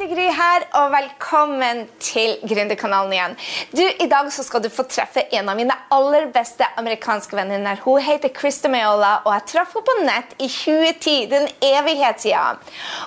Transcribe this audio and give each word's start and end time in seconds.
Hei, 0.00 0.06
er 0.08 0.14
Gry 0.16 0.26
her, 0.32 0.62
og 0.78 0.92
velkommen 0.94 1.82
til 2.00 2.38
Gründerkanalen 2.48 3.10
igjen. 3.12 3.34
Du, 3.76 3.82
I 3.84 4.06
dag 4.08 4.30
så 4.32 4.40
skal 4.46 4.62
du 4.64 4.70
få 4.72 4.86
treffe 4.88 5.26
en 5.36 5.50
av 5.52 5.58
mine 5.58 5.74
aller 5.92 6.30
beste 6.32 6.64
amerikanske 6.80 7.36
venninner. 7.36 7.82
Hun 7.84 8.00
heter 8.00 8.32
Krista 8.32 8.70
Mayola, 8.72 9.18
og 9.26 9.34
jeg 9.34 9.44
traff 9.50 9.74
henne 9.76 9.84
på 9.90 9.96
nett 10.06 10.32
i 10.38 10.48
2010. 10.48 11.26
Den 11.34 11.44
evighet. 11.68 12.24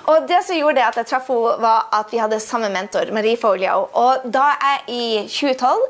Og 0.06 0.28
det 0.30 0.44
som 0.46 0.60
gjorde 0.60 0.86
at 0.86 1.00
jeg 1.02 1.10
traff 1.10 1.32
henne, 1.34 1.56
var 1.64 1.90
at 1.98 2.14
vi 2.14 2.22
hadde 2.22 2.38
samme 2.44 2.70
mentor, 2.70 3.10
Marie 3.18 3.42
Folio. 3.42 3.88
Og 3.98 4.30
da 4.30 4.52
jeg 4.54 4.86
i 4.94 5.08
2012 5.26 5.82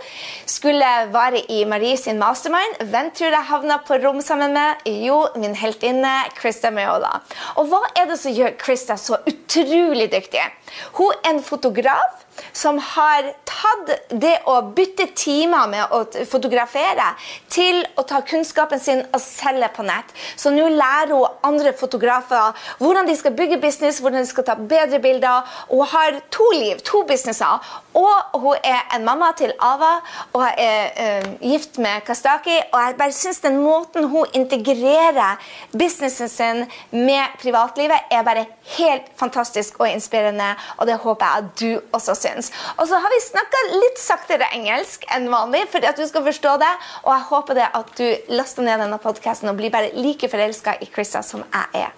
skulle 0.55 0.93
være 1.11 1.43
i 1.51 1.65
Marie 1.67 1.99
sin 1.99 2.21
mastermind, 2.21 2.79
hvem 2.93 3.11
tror 3.11 3.35
jeg 3.35 3.49
havna 3.51 3.81
på 3.83 3.99
rom 4.05 4.23
sammen 4.23 4.55
med? 4.55 4.87
Jo, 5.03 5.19
min 5.35 5.59
heltinne 5.65 6.15
Krista 6.39 6.71
Mayola. 6.71 7.17
Og 7.59 7.67
hva 7.73 7.83
er 7.91 8.07
det 8.07 8.21
som 8.23 8.31
gjør 8.31 8.55
Krista 8.63 8.95
så 8.95 9.19
utrolig 9.27 10.07
dyktig? 10.15 10.47
Hun 10.93 11.13
er 11.23 11.29
en 11.29 11.43
fotograf 11.43 12.25
som 12.53 12.79
har 12.79 13.29
tatt 13.47 13.91
det 14.09 14.35
å 14.49 14.59
bytte 14.75 15.07
timer 15.17 15.69
med 15.71 15.93
å 15.93 16.03
fotografere 16.29 17.13
til 17.51 17.81
å 17.99 18.05
ta 18.07 18.21
kunnskapen 18.25 18.81
sin 18.81 19.03
og 19.13 19.21
selge 19.21 19.69
på 19.75 19.85
nett. 19.87 20.11
Så 20.35 20.51
nå 20.53 20.67
lærer 20.73 21.13
hun 21.13 21.39
andre 21.45 21.73
fotografer 21.77 22.53
hvordan 22.79 23.07
de 23.07 23.15
skal 23.17 23.35
bygge 23.37 23.61
business, 23.61 24.01
hvordan 24.01 24.23
de 24.23 24.29
skal 24.29 24.47
ta 24.47 24.55
bedre 24.57 24.99
bilder. 25.03 25.47
Hun 25.69 25.87
har 25.93 26.19
to 26.33 26.49
liv, 26.55 26.81
to 26.85 27.03
businesser. 27.07 27.61
Og 27.97 28.39
hun 28.41 28.57
er 28.65 28.81
en 28.95 29.05
mamma 29.05 29.31
til 29.37 29.53
Ava 29.61 29.93
og 30.33 30.45
er 30.57 30.93
uh, 30.97 31.29
gift 31.41 31.77
med 31.81 32.03
Kastaki. 32.07 32.55
Og 32.71 32.79
jeg 32.79 32.97
bare 32.99 33.15
syns 33.15 33.41
den 33.43 33.59
måten 33.63 34.09
hun 34.09 34.29
integrerer 34.33 35.39
businessen 35.71 36.29
sin 36.29 36.63
med 36.91 37.37
privatlivet, 37.41 38.09
er 38.11 38.25
bare 38.25 38.45
helt 38.77 39.09
fantastisk 39.19 39.79
og 39.79 39.89
inspirerende. 39.89 40.53
Og 40.77 40.87
det 40.87 40.97
håper 41.03 41.25
jeg 41.25 41.43
at 41.43 41.59
du 41.59 41.95
også 41.95 42.15
syns. 42.23 42.51
Og 42.77 42.87
så 42.89 42.99
har 43.03 43.11
vi 43.13 43.19
snakka 43.27 43.61
litt 43.73 43.99
saktere 44.01 44.47
engelsk 44.55 45.03
enn 45.15 45.29
vanlig 45.33 45.65
for 45.73 45.85
at 45.85 45.99
du 45.99 46.05
skal 46.09 46.25
forstå 46.27 46.55
det. 46.63 46.71
Og 47.03 47.11
jeg 47.13 47.27
håper 47.33 47.59
det 47.61 47.67
at 47.81 47.93
du 47.99 48.33
laster 48.39 48.65
ned 48.65 48.79
denne 48.83 48.99
podkasten 49.03 49.51
og 49.53 49.59
blir 49.59 49.71
bare 49.73 49.91
like 49.95 50.29
forelska 50.31 50.77
i 50.81 50.89
Krista 50.93 51.21
som 51.23 51.43
jeg 51.53 51.83
er. 51.85 51.93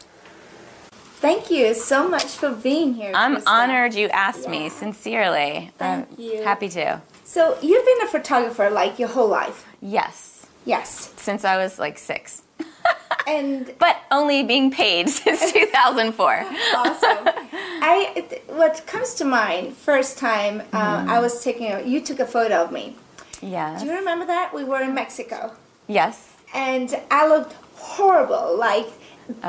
Thank 1.22 1.50
you 1.50 1.74
so 1.74 2.04
much 2.08 2.36
for 2.38 2.50
being 2.52 2.94
here. 2.94 3.12
I'm 3.16 3.36
Krista. 3.38 3.50
honored 3.50 3.94
you 3.96 4.10
asked 4.10 4.44
Yeah. 4.44 4.52
me, 4.52 4.70
sincerely. 4.70 5.72
Thank 5.80 6.08
I'm 6.12 6.20
you. 6.22 6.44
happy 6.44 6.70
to. 6.70 7.00
So 7.24 7.56
you've 7.62 7.86
been 7.86 8.02
a 8.04 8.08
photographer 8.12 8.70
like 8.70 9.00
your 9.00 9.10
whole 9.10 9.28
life. 9.30 9.66
Yes, 9.82 10.46
Yes. 10.66 11.10
since 11.18 11.44
I 11.46 11.58
was 11.58 11.80
like 11.80 11.98
six. 11.98 12.42
And 13.28 13.74
But 13.80 13.98
only 14.12 14.44
being 14.44 14.72
paid 14.72 15.10
since 15.22 15.52
2004. 15.54 16.46
awesome. 16.76 17.28
I 17.82 18.12
it- 18.16 18.44
what 18.48 18.86
comes 18.88 19.14
to 19.16 19.26
mind 19.26 19.76
first 19.76 20.18
time 20.18 20.62
uh, 20.74 21.06
I 21.08 21.20
was 21.20 21.44
taking 21.44 21.72
a, 21.72 21.82
you 21.82 22.02
took 22.02 22.20
a 22.20 22.26
photo 22.26 22.64
of 22.64 22.72
me. 22.72 22.96
Yes. 23.42 23.82
Do 23.82 23.88
you 23.88 23.96
remember 23.96 24.26
that? 24.26 24.54
We 24.54 24.64
were 24.64 24.82
in 24.82 24.94
Mexico. 24.94 25.54
Yes. 25.88 26.34
and 26.54 26.90
I 27.12 27.28
looked 27.28 27.54
horrible, 27.76 28.58
like 28.58 28.88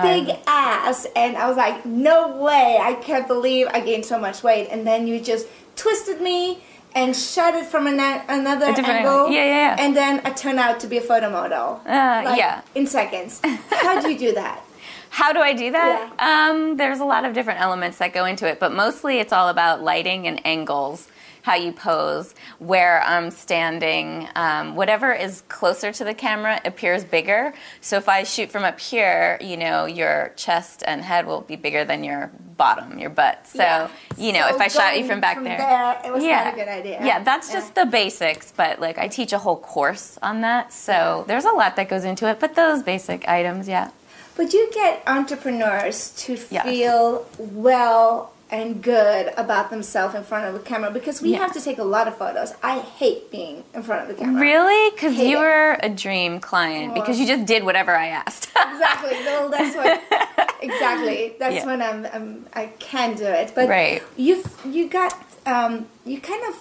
big 0.03 0.29
Um. 0.31 0.36
ass, 0.47 1.07
and 1.15 1.36
I 1.36 1.47
was 1.48 1.57
like, 1.57 1.85
no 1.86 2.36
way, 2.36 2.79
I 2.83 2.95
can't 2.95 3.27
believe 3.29 3.69
I 3.73 3.81
gained 3.81 4.05
so 4.05 4.19
much 4.19 4.42
weight. 4.42 4.69
And 4.73 4.86
then 4.86 5.07
you 5.07 5.20
just 5.20 5.47
twisted 5.77 6.20
me 6.20 6.59
and 6.96 7.14
shot 7.14 7.55
it 7.55 7.67
from 7.67 7.86
an, 7.86 8.01
another 8.29 8.67
angle. 8.67 9.30
Yeah, 9.30 9.45
yeah, 9.45 9.45
yeah. 9.45 9.77
And 9.79 9.95
then 9.95 10.23
I 10.24 10.30
turned 10.30 10.58
out 10.58 10.80
to 10.80 10.89
be 10.89 10.96
a 10.96 11.01
photo 11.01 11.30
model. 11.30 11.80
Uh, 11.86 12.23
like, 12.24 12.39
yeah. 12.39 12.62
In 12.74 12.86
seconds. 12.86 13.40
How 13.70 14.01
do 14.01 14.11
you 14.11 14.18
do 14.18 14.33
that? 14.34 14.64
How 15.11 15.33
do 15.33 15.40
I 15.40 15.52
do 15.52 15.70
that? 15.70 16.12
Um, 16.18 16.77
there's 16.77 17.01
a 17.01 17.05
lot 17.05 17.24
of 17.24 17.33
different 17.33 17.61
elements 17.61 17.98
that 17.98 18.12
go 18.12 18.24
into 18.24 18.46
it, 18.46 18.58
but 18.58 18.73
mostly 18.73 19.18
it's 19.18 19.33
all 19.33 19.48
about 19.48 19.83
lighting 19.83 20.27
and 20.27 20.45
angles, 20.45 21.08
how 21.46 21.55
you 21.55 21.70
pose, 21.70 22.34
where 22.58 23.01
I'm 23.05 23.30
standing. 23.30 24.29
Um, 24.34 24.74
whatever 24.74 25.12
is 25.12 25.42
closer 25.42 25.92
to 25.92 26.02
the 26.02 26.12
camera 26.12 26.61
appears 26.64 27.05
bigger. 27.05 27.55
So 27.80 27.96
if 27.98 28.08
I 28.08 28.24
shoot 28.24 28.51
from 28.51 28.64
up 28.64 28.80
here, 28.80 29.39
you 29.40 29.56
know, 29.56 29.86
your 29.86 30.33
chest 30.35 30.83
and 30.89 31.02
head 31.02 31.24
will 31.24 31.42
be 31.42 31.55
bigger 31.55 31.85
than 31.85 32.02
your 32.02 32.33
bottom, 32.56 32.98
your 32.98 33.11
butt. 33.11 33.46
So, 33.46 33.62
Yeah. 33.62 33.89
you 34.17 34.33
know, 34.33 34.48
So 34.48 34.56
if 34.56 34.61
I 34.61 34.67
shot 34.67 34.98
you 34.98 35.06
from 35.06 35.20
back 35.20 35.36
from 35.36 35.45
there, 35.45 35.56
there, 35.58 36.01
it 36.05 36.12
was 36.12 36.24
not 36.24 36.52
a 36.52 36.56
good 36.56 36.67
idea. 36.67 36.98
Yeah, 37.05 37.20
that's 37.23 37.48
Yeah. 37.48 37.55
just 37.61 37.77
the 37.77 37.86
basics, 37.86 38.52
but 38.56 38.80
like 38.80 38.98
I 38.98 39.06
teach 39.06 39.33
a 39.33 39.39
whole 39.39 39.56
course 39.56 40.18
on 40.23 40.40
that. 40.40 40.73
So 40.73 41.24
there's 41.29 41.45
a 41.45 41.52
lot 41.52 41.77
that 41.77 41.89
goes 41.89 42.05
into 42.05 42.29
it, 42.29 42.40
but 42.40 42.56
those 42.56 42.83
basic 42.83 43.29
items, 43.29 43.68
yeah. 43.68 43.90
But 44.36 44.52
you 44.52 44.68
get 44.74 45.01
entrepreneurs 45.06 46.11
to 46.24 46.36
Yes. 46.51 46.64
feel 46.64 47.24
well 47.39 48.33
and 48.51 48.80
good 48.83 49.33
about 49.36 49.70
themselves 49.70 50.14
in 50.14 50.23
front 50.23 50.46
of 50.46 50.55
a 50.55 50.61
camera 50.64 50.90
because 50.90 51.20
we 51.20 51.30
Yeah. 51.33 51.39
have 51.39 51.52
to 51.55 51.61
take 51.61 51.79
a 51.79 51.84
lot 51.84 52.07
of 52.07 52.17
photos. 52.17 52.55
I 52.62 52.79
hate 52.79 53.30
being 53.30 53.64
in 53.74 53.83
front 53.83 54.02
of 54.02 54.08
the 54.08 54.14
camera. 54.14 54.40
Really? 54.40 54.90
Because 54.90 55.17
you 55.18 55.36
it. 55.39 55.40
were 55.40 55.77
a 55.83 55.89
dream 55.89 56.39
client 56.39 56.95
because 56.95 57.18
you 57.18 57.27
just 57.27 57.45
did 57.45 57.64
whatever 57.64 57.95
I 57.96 58.08
asked. 58.08 58.51
Exactly. 58.77 59.17
Well, 59.24 59.48
that's 59.51 59.74
what. 59.74 60.02
Exactly. 60.62 61.35
That's 61.39 61.56
Yeah. 61.56 61.67
when 61.67 61.83
I'm, 61.83 62.06
I'm. 62.12 62.46
I 62.55 62.67
can 62.79 63.14
do 63.14 63.24
it. 63.24 63.52
But 63.55 63.68
Right. 63.68 64.02
you 64.17 64.42
you 64.64 64.89
got 64.89 65.14
um, 65.46 65.86
you 66.05 66.20
kind 66.20 66.42
of 66.48 66.55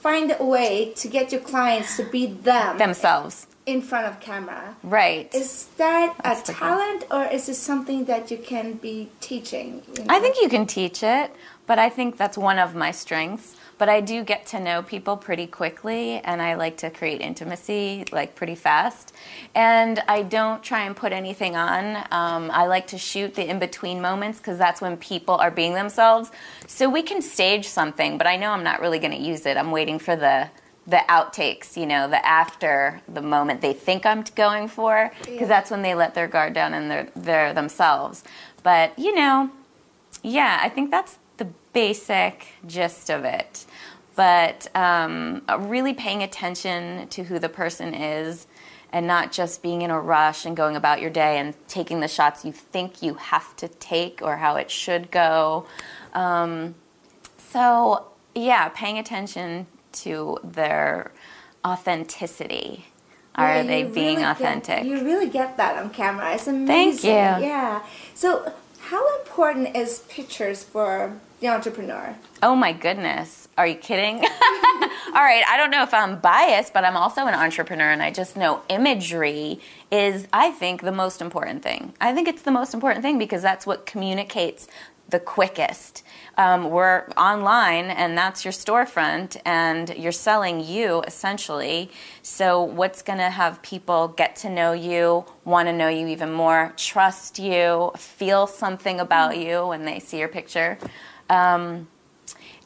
find 0.00 0.34
a 0.38 0.44
way 0.44 0.92
to 0.96 1.08
get 1.08 1.32
your 1.32 1.40
clients 1.40 1.96
to 1.96 2.04
be 2.04 2.26
them 2.26 2.78
Themselves. 2.78 3.46
In 3.66 3.80
front 3.80 4.06
of 4.06 4.20
camera. 4.20 4.76
Right. 4.82 5.32
Is 5.34 5.66
that 5.76 6.16
That's 6.22 6.48
a 6.48 6.52
talent 6.52 7.04
or 7.10 7.24
is 7.26 7.48
it 7.48 7.54
something 7.54 8.06
that 8.06 8.30
you 8.30 8.38
can 8.38 8.74
be 8.74 9.08
teaching? 9.20 9.82
you 9.96 10.04
I 10.08 10.18
think 10.20 10.36
you 10.42 10.48
can 10.48 10.66
teach 10.66 11.02
it, 11.02 11.30
but 11.66 11.78
I 11.78 11.88
think 11.88 12.16
that's 12.16 12.36
one 12.36 12.58
of 12.58 12.74
my 12.74 12.90
strengths. 12.90 13.56
But 13.78 13.88
I 13.88 14.00
do 14.00 14.22
get 14.22 14.46
to 14.46 14.60
know 14.60 14.82
people 14.82 15.16
pretty 15.16 15.48
quickly, 15.48 16.20
and 16.20 16.40
I 16.40 16.54
like 16.54 16.76
to 16.78 16.90
create 16.90 17.20
intimacy 17.20 18.04
like 18.12 18.36
pretty 18.36 18.54
fast. 18.54 19.12
And 19.56 20.00
I 20.06 20.22
don't 20.22 20.62
try 20.62 20.84
and 20.84 20.94
put 20.94 21.12
anything 21.12 21.56
on. 21.56 21.96
Um, 22.12 22.50
I 22.52 22.66
like 22.66 22.88
to 22.88 22.98
shoot 22.98 23.34
the 23.34 23.48
in 23.48 23.58
between 23.58 24.00
moments 24.00 24.38
because 24.38 24.56
that's 24.56 24.80
when 24.80 24.96
people 24.98 25.34
are 25.34 25.50
being 25.50 25.74
themselves. 25.74 26.30
So 26.68 26.88
we 26.88 27.02
can 27.02 27.22
stage 27.22 27.66
something, 27.66 28.18
but 28.18 28.28
I 28.28 28.36
know 28.36 28.50
I'm 28.52 28.62
not 28.62 28.80
really 28.80 29.00
going 29.00 29.16
to 29.18 29.22
use 29.22 29.46
it. 29.46 29.56
I'm 29.56 29.72
waiting 29.72 29.98
for 29.98 30.14
the 30.14 30.48
the 30.86 31.00
outtakes, 31.08 31.76
you 31.76 31.86
know, 31.86 32.08
the 32.08 32.24
after 32.26 33.00
the 33.08 33.22
moment 33.22 33.60
they 33.60 33.72
think 33.72 34.04
I'm 34.04 34.24
going 34.34 34.66
for, 34.68 35.12
because 35.20 35.40
Yeah. 35.42 35.46
that's 35.46 35.70
when 35.70 35.82
they 35.82 35.94
let 35.94 36.14
their 36.14 36.26
guard 36.28 36.54
down 36.54 36.74
and 36.74 36.90
they're 36.90 37.08
they're 37.14 37.54
themselves. 37.54 38.24
But 38.62 38.98
you 38.98 39.14
know, 39.14 39.50
yeah, 40.22 40.58
I 40.62 40.68
think 40.68 40.90
that's 40.90 41.18
the 41.36 41.46
basic 41.72 42.46
gist 42.66 43.10
of 43.10 43.24
it. 43.24 43.64
But 44.14 44.68
um, 44.76 45.42
really 45.58 45.94
paying 45.94 46.22
attention 46.22 47.08
to 47.08 47.24
who 47.24 47.38
the 47.38 47.48
person 47.48 47.94
is 47.94 48.46
and 48.92 49.06
not 49.06 49.32
just 49.32 49.62
being 49.62 49.80
in 49.80 49.90
a 49.90 49.98
rush 49.98 50.44
and 50.44 50.54
going 50.54 50.76
about 50.76 51.00
your 51.00 51.08
day 51.08 51.38
and 51.38 51.54
taking 51.66 52.00
the 52.00 52.08
shots 52.08 52.44
you 52.44 52.52
think 52.52 53.02
you 53.02 53.14
have 53.14 53.56
to 53.56 53.68
take 53.68 54.20
or 54.20 54.36
how 54.36 54.56
it 54.56 54.70
should 54.70 55.10
go. 55.10 55.64
Um, 56.12 56.74
so, 57.38 58.06
yeah, 58.34 58.68
paying 58.68 58.98
attention 58.98 59.66
to 59.92 60.38
their 60.42 61.12
authenticity. 61.64 62.86
Are 63.34 63.56
Yeah, 63.56 63.62
they 63.62 63.82
being 63.84 64.16
really 64.16 64.30
authentic? 64.30 64.82
Get, 64.82 64.86
you 64.86 65.04
really 65.04 65.28
get 65.28 65.56
that 65.56 65.82
on 65.82 65.90
camera. 65.90 66.34
It's 66.34 66.46
amazing. 66.46 66.66
Thank 66.66 67.04
you. 67.04 67.46
Yeah. 67.46 67.82
So, 68.14 68.52
how 68.80 69.18
important 69.20 69.74
is 69.74 70.00
pictures 70.08 70.62
for 70.64 71.18
the 71.40 71.48
entrepreneur? 71.48 72.16
Oh 72.42 72.54
my 72.54 72.72
goodness. 72.72 73.48
Are 73.56 73.66
you 73.66 73.74
kidding? 73.76 74.16
All 75.14 75.22
right, 75.22 75.42
I 75.48 75.56
don't 75.56 75.70
know 75.70 75.82
if 75.82 75.92
I'm 75.94 76.18
biased, 76.18 76.72
but 76.72 76.84
I'm 76.84 76.96
also 76.96 77.26
an 77.26 77.34
entrepreneur 77.34 77.90
and 77.90 78.02
I 78.02 78.10
just 78.10 78.36
know 78.36 78.62
imagery 78.68 79.60
is, 79.90 80.26
I 80.32 80.50
think, 80.50 80.82
the 80.82 80.92
most 80.92 81.20
important 81.20 81.62
thing. 81.62 81.94
I 82.00 82.14
think 82.14 82.28
it's 82.28 82.42
the 82.42 82.50
most 82.50 82.74
important 82.74 83.02
thing 83.02 83.18
because 83.18 83.42
that's 83.42 83.66
what 83.66 83.84
communicates 83.86 84.68
the 85.12 85.20
quickest. 85.20 86.02
Um, 86.36 86.70
we're 86.70 87.04
online 87.16 87.86
and 87.90 88.18
that's 88.18 88.44
your 88.44 88.52
storefront 88.52 89.40
and 89.44 89.94
you're 89.96 90.10
selling 90.10 90.64
you 90.64 91.02
essentially. 91.02 91.90
So, 92.22 92.62
what's 92.62 93.02
going 93.02 93.18
to 93.18 93.30
have 93.30 93.62
people 93.62 94.08
get 94.08 94.36
to 94.36 94.50
know 94.50 94.72
you, 94.72 95.24
want 95.44 95.68
to 95.68 95.72
know 95.72 95.88
you 95.88 96.08
even 96.08 96.32
more, 96.32 96.72
trust 96.76 97.38
you, 97.38 97.92
feel 97.96 98.46
something 98.46 98.98
about 98.98 99.38
you 99.38 99.66
when 99.66 99.84
they 99.84 100.00
see 100.00 100.18
your 100.18 100.28
picture? 100.28 100.78
Um, 101.28 101.86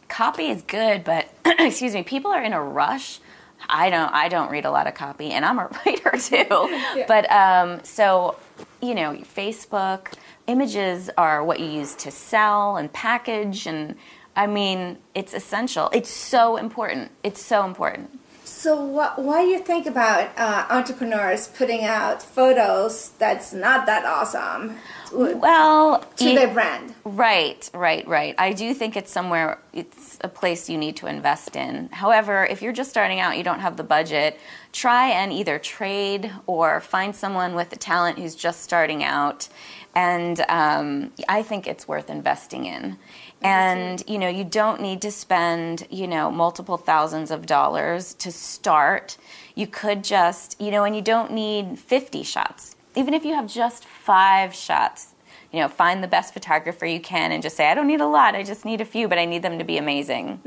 copy 0.08 0.46
is 0.46 0.62
good, 0.62 1.04
but 1.04 1.28
excuse 1.44 1.92
me, 1.92 2.02
people 2.02 2.30
are 2.30 2.42
in 2.42 2.52
a 2.52 2.62
rush. 2.62 3.20
I 3.68 3.90
don't. 3.90 4.12
I 4.12 4.28
don't 4.28 4.50
read 4.50 4.64
a 4.64 4.70
lot 4.70 4.86
of 4.86 4.94
copy, 4.94 5.30
and 5.30 5.44
I'm 5.44 5.58
a 5.58 5.68
writer 5.86 6.12
too. 6.18 7.04
But 7.08 7.30
um, 7.32 7.80
so, 7.84 8.36
you 8.80 8.94
know, 8.94 9.14
Facebook 9.14 10.12
images 10.46 11.10
are 11.16 11.44
what 11.44 11.60
you 11.60 11.66
use 11.66 11.94
to 11.96 12.10
sell 12.10 12.76
and 12.76 12.92
package, 12.92 13.66
and 13.66 13.96
I 14.34 14.46
mean, 14.46 14.98
it's 15.14 15.34
essential. 15.34 15.90
It's 15.92 16.10
so 16.10 16.56
important. 16.56 17.10
It's 17.22 17.42
so 17.42 17.64
important. 17.64 18.18
So 18.66 18.74
what, 18.74 19.16
what 19.22 19.42
do 19.42 19.46
you 19.46 19.60
think 19.60 19.86
about 19.86 20.36
uh, 20.36 20.66
entrepreneurs 20.70 21.46
putting 21.46 21.84
out 21.84 22.20
photos 22.20 23.10
that's 23.10 23.52
not 23.52 23.86
that 23.86 24.04
awesome 24.04 24.74
to, 25.10 25.36
Well, 25.36 26.00
to 26.16 26.30
you- 26.30 26.36
their 26.36 26.52
brand? 26.52 26.92
Right, 27.04 27.70
right, 27.72 28.04
right. 28.08 28.34
I 28.38 28.52
do 28.52 28.74
think 28.74 28.96
it's 28.96 29.12
somewhere, 29.12 29.60
it's 29.72 30.18
a 30.22 30.28
place 30.28 30.68
you 30.68 30.78
need 30.78 30.96
to 30.96 31.06
invest 31.06 31.54
in. 31.54 31.90
However, 31.92 32.44
if 32.44 32.60
you're 32.60 32.72
just 32.72 32.90
starting 32.90 33.20
out, 33.20 33.38
you 33.38 33.44
don't 33.44 33.60
have 33.60 33.76
the 33.76 33.84
budget, 33.84 34.36
try 34.72 35.10
and 35.10 35.32
either 35.32 35.60
trade 35.60 36.32
or 36.48 36.80
find 36.80 37.14
someone 37.14 37.54
with 37.54 37.70
the 37.70 37.76
talent 37.76 38.18
who's 38.18 38.34
just 38.34 38.62
starting 38.62 39.04
out. 39.04 39.48
And 39.94 40.44
um, 40.48 41.12
I 41.28 41.44
think 41.44 41.68
it's 41.68 41.86
worth 41.86 42.10
investing 42.10 42.66
in. 42.66 42.98
And, 43.42 44.02
you 44.08 44.18
know, 44.18 44.28
you 44.28 44.44
don't 44.44 44.80
need 44.80 45.02
to 45.02 45.10
spend, 45.10 45.86
you 45.90 46.08
know, 46.08 46.30
multiple 46.30 46.76
thousands 46.76 47.30
of 47.30 47.46
dollars 47.46 48.14
to 48.14 48.32
start. 48.32 49.16
You 49.54 49.66
could 49.66 50.02
just, 50.02 50.60
you 50.60 50.70
know, 50.70 50.84
and 50.84 50.96
you 50.96 51.02
don't 51.02 51.32
need 51.32 51.78
50 51.78 52.22
shots. 52.22 52.76
Even 52.94 53.14
if 53.14 53.24
you 53.24 53.34
have 53.34 53.46
just 53.46 53.84
five 53.84 54.54
shots, 54.54 55.14
you 55.52 55.60
know, 55.60 55.68
find 55.68 56.02
the 56.02 56.08
best 56.08 56.32
photographer 56.34 56.86
you 56.86 57.00
can 57.00 57.30
and 57.30 57.42
just 57.42 57.56
say, 57.56 57.70
I 57.70 57.74
don't 57.74 57.86
need 57.86 58.00
a 58.00 58.06
lot, 58.06 58.34
I 58.34 58.42
just 58.42 58.64
need 58.64 58.80
a 58.80 58.84
few, 58.84 59.06
but 59.06 59.18
I 59.18 59.26
need 59.26 59.42
them 59.42 59.58
to 59.58 59.64
be 59.64 59.78
amazing. 59.78 60.40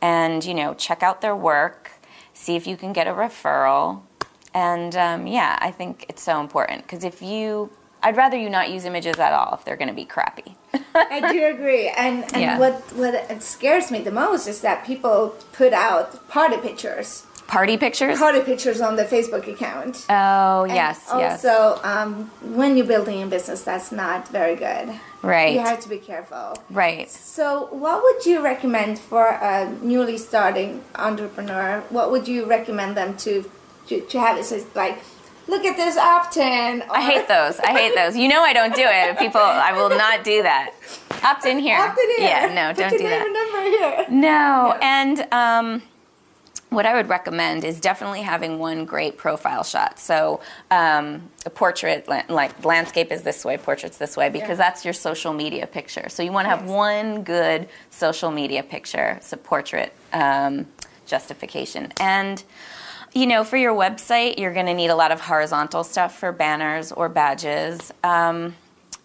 And, 0.00 0.44
you 0.44 0.54
know, 0.54 0.74
check 0.74 1.02
out 1.02 1.20
their 1.20 1.36
work, 1.36 1.90
see 2.32 2.56
if 2.56 2.66
you 2.66 2.76
can 2.76 2.92
get 2.92 3.06
a 3.06 3.12
referral. 3.12 4.02
And 4.54 4.94
um, 4.96 5.26
yeah, 5.26 5.58
I 5.60 5.72
think 5.72 6.06
it's 6.08 6.22
so 6.22 6.40
important 6.40 6.82
because 6.82 7.02
if 7.04 7.20
you, 7.20 7.70
I'd 8.04 8.16
rather 8.16 8.36
you 8.36 8.50
not 8.50 8.70
use 8.70 8.84
images 8.84 9.18
at 9.18 9.32
all 9.32 9.54
if 9.54 9.64
they're 9.64 9.76
going 9.76 9.88
to 9.88 9.94
be 9.94 10.04
crappy. 10.04 10.54
I 10.94 11.32
do 11.32 11.44
agree. 11.54 11.88
And, 11.88 12.22
and 12.34 12.40
Yeah. 12.42 12.58
what, 12.58 12.74
what 12.94 13.42
scares 13.42 13.90
me 13.90 14.00
the 14.02 14.10
most 14.12 14.46
is 14.46 14.60
that 14.60 14.84
people 14.84 15.34
put 15.52 15.72
out 15.72 16.28
party 16.28 16.58
pictures. 16.58 17.26
Party 17.46 17.76
pictures? 17.76 18.18
Party 18.18 18.40
pictures 18.40 18.80
on 18.80 18.96
the 18.96 19.04
Facebook 19.04 19.46
account. 19.46 20.06
Oh, 20.08 20.62
And 20.64 20.74
yes, 20.74 21.04
yes. 21.14 21.44
Also, 21.44 21.78
um, 21.84 22.30
when 22.42 22.76
you're 22.76 22.86
building 22.86 23.22
a 23.22 23.26
business, 23.26 23.62
that's 23.62 23.92
not 23.92 24.28
very 24.28 24.56
good. 24.56 24.88
Right. 25.22 25.52
You 25.54 25.60
have 25.60 25.80
to 25.80 25.88
be 25.90 25.98
careful. 25.98 26.56
Right. 26.70 27.10
So, 27.10 27.68
what 27.70 28.02
would 28.02 28.24
you 28.26 28.42
recommend 28.42 28.98
for 28.98 29.26
a 29.28 29.70
newly 29.82 30.16
starting 30.18 30.82
entrepreneur? 30.96 31.82
What 31.90 32.10
would 32.10 32.26
you 32.28 32.44
recommend 32.46 32.96
them 32.96 33.16
to 33.18 33.50
to, 33.88 34.00
to 34.00 34.18
have? 34.20 34.38
It 34.38 34.44
says 34.46 34.64
like, 34.74 34.98
look 35.46 35.64
at 35.64 35.76
this 35.76 35.96
opt-in. 35.96 36.82
I 36.90 37.00
hate 37.02 37.28
those. 37.28 37.58
I 37.60 37.72
hate 37.72 37.94
those. 37.94 38.16
You 38.16 38.28
know 38.28 38.42
I 38.42 38.52
don't 38.52 38.74
do 38.74 38.84
it. 38.84 39.18
People, 39.18 39.40
I 39.40 39.72
will 39.72 39.90
not 39.90 40.24
do 40.24 40.42
that. 40.42 40.72
Opt 41.22 41.46
in 41.46 41.58
here. 41.58 41.78
Opt-in 41.78 42.10
here. 42.10 42.28
Yeah, 42.28 42.52
no, 42.54 42.68
Put 42.74 42.90
don't 42.90 42.98
do 42.98 42.98
that. 43.08 43.26
and 43.26 43.32
number 43.32 43.62
here. 43.62 44.06
No, 44.10 44.78
and 44.82 45.26
um, 45.32 45.82
what 46.70 46.86
I 46.86 46.94
would 46.94 47.08
recommend 47.08 47.64
is 47.64 47.80
definitely 47.80 48.20
having 48.22 48.58
one 48.58 48.84
great 48.84 49.16
profile 49.16 49.62
shot. 49.64 49.98
So 49.98 50.40
um, 50.70 51.30
a 51.46 51.50
portrait, 51.50 52.08
like 52.08 52.64
landscape 52.64 53.10
is 53.12 53.22
this 53.22 53.44
way, 53.44 53.56
portraits 53.56 53.96
this 53.96 54.16
way, 54.16 54.28
because 54.28 54.50
Yeah. 54.50 54.54
that's 54.56 54.84
your 54.84 54.92
social 54.94 55.32
media 55.32 55.66
picture. 55.66 56.08
So 56.08 56.22
you 56.22 56.32
want 56.32 56.46
to 56.46 56.50
have 56.50 56.62
Yes. 56.62 56.70
one 56.70 57.22
good 57.22 57.68
social 57.90 58.30
media 58.30 58.62
picture. 58.62 59.14
It's 59.18 59.32
a 59.32 59.36
portrait 59.36 59.92
um, 60.12 60.66
justification. 61.06 61.92
And 62.00 62.42
you 63.14 63.26
know, 63.26 63.44
for 63.44 63.56
your 63.56 63.74
website, 63.74 64.38
you're 64.38 64.52
going 64.52 64.66
to 64.66 64.74
need 64.74 64.90
a 64.90 64.96
lot 64.96 65.12
of 65.12 65.20
horizontal 65.20 65.84
stuff 65.84 66.18
for 66.18 66.32
banners 66.32 66.90
or 66.90 67.08
badges. 67.08 67.92
Um, 68.02 68.56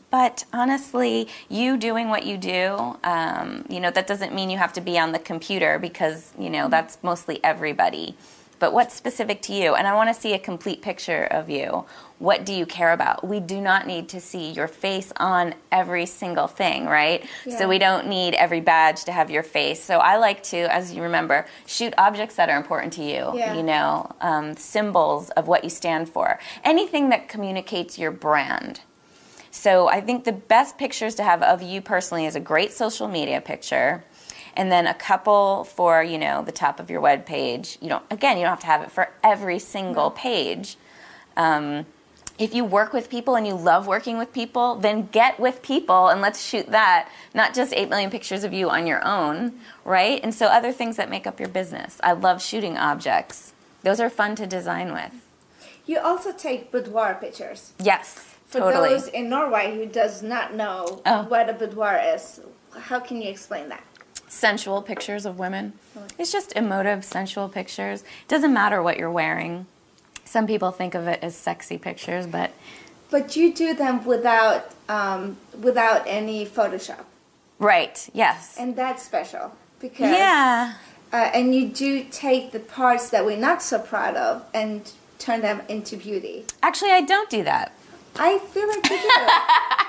but 0.10 0.44
honestly, 0.52 1.28
you 1.50 1.78
doing 1.78 2.10
what 2.10 2.26
you 2.26 2.38
do, 2.38 2.98
um, 3.04 3.66
you 3.70 3.80
know, 3.80 3.92
that 3.92 4.08
doesn't 4.08 4.34
mean 4.34 4.50
you 4.50 4.58
have 4.58 4.74
to 4.74 4.82
be 4.82 4.98
on 4.98 5.12
the 5.12 5.20
computer 5.20 5.78
because, 5.78 6.34
you 6.40 6.50
know, 6.50 6.68
that's 6.68 6.98
mostly 7.04 7.40
everybody. 7.44 8.16
But 8.60 8.74
what's 8.74 8.96
specific 8.96 9.42
to 9.44 9.54
you? 9.54 9.76
And 9.76 9.88
I 9.88 9.96
want 9.96 10.14
to 10.14 10.20
see 10.20 10.34
a 10.34 10.40
complete 10.40 10.82
picture 10.82 11.24
of 11.26 11.50
you. 11.50 11.86
What 12.20 12.46
do 12.46 12.54
you 12.54 12.66
care 12.66 12.92
about? 12.92 13.26
We 13.26 13.40
do 13.40 13.62
not 13.62 13.88
need 13.88 14.10
to 14.10 14.20
see 14.20 14.52
your 14.52 14.68
face 14.68 15.14
on 15.18 15.56
every 15.72 16.06
single 16.06 16.48
thing, 16.48 16.86
right? 16.86 17.26
Yeah. 17.46 17.58
So 17.58 17.70
we 17.70 17.80
don't 17.80 18.08
need 18.08 18.34
every 18.34 18.60
badge 18.60 19.06
to 19.06 19.14
have 19.14 19.32
your 19.32 19.44
face. 19.44 19.82
So 19.82 20.00
I 20.00 20.18
like 20.18 20.44
to, 20.44 20.58
as 20.74 20.94
you 20.94 21.02
remember, 21.02 21.48
shoot 21.66 21.94
objects 21.98 22.36
that 22.36 22.50
are 22.50 22.58
important 22.58 22.92
to 22.94 23.04
you. 23.04 23.32
Yeah. 23.34 23.56
You 23.56 23.64
know, 23.64 24.12
um, 24.20 24.58
symbols 24.58 25.30
of 25.32 25.48
what 25.48 25.64
you 25.64 25.70
stand 25.70 26.10
for. 26.10 26.40
Anything 26.66 27.10
that 27.10 27.30
communicates 27.30 27.98
your 27.98 28.12
brand. 28.12 28.82
So 29.52 29.88
I 29.88 30.02
think 30.02 30.26
the 30.26 30.32
best 30.32 30.78
pictures 30.78 31.16
to 31.16 31.24
have 31.24 31.42
of 31.42 31.62
you 31.62 31.82
personally 31.82 32.26
is 32.26 32.36
a 32.36 32.40
great 32.40 32.72
social 32.72 33.08
media 33.08 33.42
picture. 33.42 34.04
And 34.60 34.70
then 34.70 34.88
a 34.88 34.94
couple 34.94 35.64
for, 35.64 36.04
you 36.04 36.18
know, 36.18 36.44
the 36.44 36.52
top 36.52 36.82
of 36.82 36.90
your 36.90 37.00
web 37.00 37.26
page. 37.26 37.78
You 37.82 37.88
don't 37.88 38.04
again, 38.12 38.36
you 38.38 38.44
don't 38.44 38.50
have 38.52 38.60
to 38.60 38.66
have 38.66 38.82
it 38.82 38.92
for 38.92 39.08
every 39.24 39.58
single 39.58 40.12
page. 40.12 40.76
Um, 41.38 41.86
if 42.38 42.54
you 42.54 42.66
work 42.66 42.92
with 42.92 43.10
people 43.10 43.36
and 43.38 43.48
you 43.48 43.54
love 43.54 43.88
working 43.88 44.18
with 44.18 44.34
people, 44.34 44.76
then 44.76 45.08
get 45.14 45.40
with 45.40 45.62
people 45.62 46.10
and 46.10 46.20
let's 46.20 46.44
shoot 46.44 46.68
that, 46.72 47.10
not 47.34 47.54
just 47.54 47.72
8 47.74 47.88
million 47.90 48.10
pictures 48.10 48.44
of 48.44 48.52
you 48.52 48.70
on 48.70 48.86
your 48.86 49.02
own, 49.06 49.54
right? 49.86 50.20
And 50.22 50.36
so 50.36 50.48
other 50.48 50.74
things 50.74 50.98
that 50.98 51.10
make 51.10 51.26
up 51.26 51.40
your 51.40 51.48
business. 51.50 51.98
I 52.04 52.12
love 52.12 52.42
shooting 52.42 52.78
objects. 52.78 53.54
Those 53.84 54.02
are 54.02 54.10
fun 54.10 54.36
to 54.36 54.46
design 54.46 54.92
with. 54.92 55.14
You 55.86 56.00
also 56.00 56.34
take 56.34 56.70
boudoir 56.70 57.16
pictures. 57.16 57.72
Yes, 57.80 58.36
For 58.46 58.60
totally. 58.60 58.90
those 58.90 59.08
in 59.08 59.30
Norway 59.30 59.74
who 59.76 59.86
does 59.86 60.22
not 60.22 60.54
know 60.54 61.02
Oh. 61.06 61.24
what 61.30 61.50
a 61.50 61.54
boudoir 61.54 61.98
is, 62.14 62.42
how 62.78 63.00
can 63.00 63.22
you 63.22 63.30
explain 63.30 63.70
that? 63.70 63.84
Sensual 64.30 64.82
pictures 64.82 65.26
of 65.26 65.38
women. 65.38 65.74
It's 66.18 66.32
just 66.32 66.54
emotive, 66.56 67.04
sensual 67.04 67.50
pictures. 67.50 68.04
Doesn't 68.30 68.54
matter 68.54 68.82
what 68.82 68.98
you're 68.98 69.12
wearing. 69.12 69.66
Some 70.24 70.48
people 70.48 70.72
think 70.72 70.96
of 70.96 71.08
it 71.08 71.20
as 71.22 71.36
sexy 71.36 71.78
pictures, 71.78 72.26
but 72.28 72.52
But 73.10 73.36
you 73.36 73.54
do 73.54 73.74
them 73.74 74.06
without 74.06 74.72
um, 74.88 75.38
without 75.60 76.04
any 76.08 76.46
Photoshop, 76.46 77.04
right, 77.60 78.10
yes. 78.14 78.56
and 78.58 78.76
that's 78.76 79.04
special 79.04 79.56
because 79.80 80.12
Yeah. 80.12 80.74
uh, 81.12 81.16
and 81.34 81.54
you 81.54 81.68
do 81.68 82.04
take 82.12 82.52
the 82.52 82.60
parts 82.60 83.10
that 83.10 83.26
we're 83.26 83.38
not 83.38 83.62
so 83.62 83.78
proud 83.80 84.16
of 84.16 84.44
and 84.54 84.92
turn 85.20 85.42
them 85.42 85.62
into 85.68 85.98
beauty. 85.98 86.46
Actually, 86.64 86.92
I 86.92 87.02
don't 87.02 87.30
do 87.30 87.44
that. 87.44 87.72
I 88.20 88.38
feel 88.40 88.68
like 88.68 88.84
you 88.90 88.98
do 88.98 89.10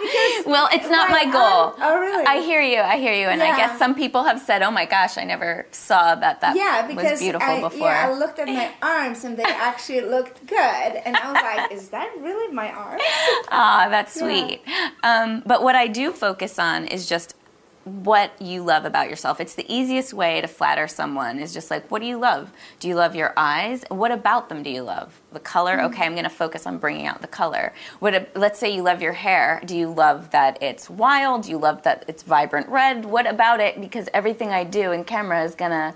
because 0.00 0.46
Well, 0.52 0.68
it's 0.72 0.88
not 0.88 1.10
Why 1.10 1.24
my 1.24 1.32
goal. 1.32 1.74
oh, 1.78 2.00
really? 2.00 2.24
I 2.26 2.40
hear 2.40 2.62
you. 2.62 2.80
I 2.80 2.96
hear 2.98 3.12
you. 3.12 3.26
And 3.28 3.42
I 3.42 3.56
guess 3.56 3.78
some 3.78 3.94
people 3.94 4.22
have 4.24 4.40
said, 4.40 4.62
"Oh 4.62 4.70
my 4.70 4.86
gosh, 4.86 5.18
I 5.18 5.24
never 5.24 5.66
saw 5.72 6.14
that 6.14 6.40
that 6.40 6.56
yeah, 6.56 6.86
because 6.86 7.12
was 7.12 7.20
beautiful 7.20 7.48
I, 7.48 7.60
before." 7.60 7.88
yeah, 7.88 8.06
I 8.08 8.12
looked 8.12 8.38
at 8.38 8.46
my 8.48 8.70
arms 8.82 9.24
and 9.24 9.36
they 9.36 9.42
actually 9.44 10.00
looked 10.02 10.46
good, 10.46 10.92
and 11.04 11.16
I 11.16 11.32
was 11.32 11.42
like, 11.42 11.72
"Is 11.72 11.88
that 11.90 12.08
really 12.20 12.52
my 12.54 12.70
arms?" 12.72 13.02
Ah, 13.52 13.88
that's 13.90 14.16
Yeah. 14.16 14.22
sweet. 14.22 14.62
Um, 15.02 15.42
but 15.44 15.62
what 15.62 15.74
I 15.74 15.86
do 15.86 16.12
focus 16.12 16.58
on 16.58 16.86
is 16.86 17.08
just 17.08 17.34
what 17.90 18.40
you 18.40 18.62
love 18.62 18.84
about 18.84 19.10
yourself. 19.10 19.40
It's 19.40 19.54
the 19.54 19.66
easiest 19.72 20.12
way 20.12 20.40
to 20.40 20.46
flatter 20.46 20.86
someone 20.88 21.38
is 21.38 21.52
just 21.52 21.70
like, 21.70 21.90
what 21.90 22.00
do 22.00 22.06
you 22.06 22.18
love? 22.18 22.50
Do 22.78 22.88
you 22.88 22.94
love 22.94 23.14
your 23.14 23.32
eyes? 23.36 23.84
What 23.88 24.10
about 24.10 24.48
them 24.48 24.62
do 24.62 24.70
you 24.70 24.82
love? 24.82 25.20
The 25.32 25.40
color? 25.40 25.76
Mm-hmm. 25.76 25.86
Okay, 25.86 26.04
I'm 26.04 26.12
going 26.12 26.24
to 26.24 26.30
focus 26.30 26.66
on 26.66 26.78
bringing 26.78 27.06
out 27.06 27.20
the 27.20 27.28
color. 27.28 27.72
What? 27.98 28.30
Let's 28.34 28.58
say 28.58 28.74
you 28.74 28.82
love 28.82 29.02
your 29.02 29.12
hair. 29.12 29.60
Do 29.64 29.76
you 29.76 29.88
love 29.92 30.30
that 30.30 30.62
it's 30.62 30.88
wild? 30.88 31.44
Do 31.44 31.50
you 31.50 31.58
love 31.58 31.82
that 31.82 32.04
it's 32.08 32.22
vibrant 32.22 32.68
red? 32.68 33.04
What 33.04 33.26
about 33.26 33.60
it? 33.60 33.80
Because 33.80 34.08
everything 34.14 34.50
I 34.50 34.64
do 34.64 34.92
in 34.92 35.04
camera 35.04 35.44
is 35.44 35.54
going 35.54 35.72
to 35.72 35.94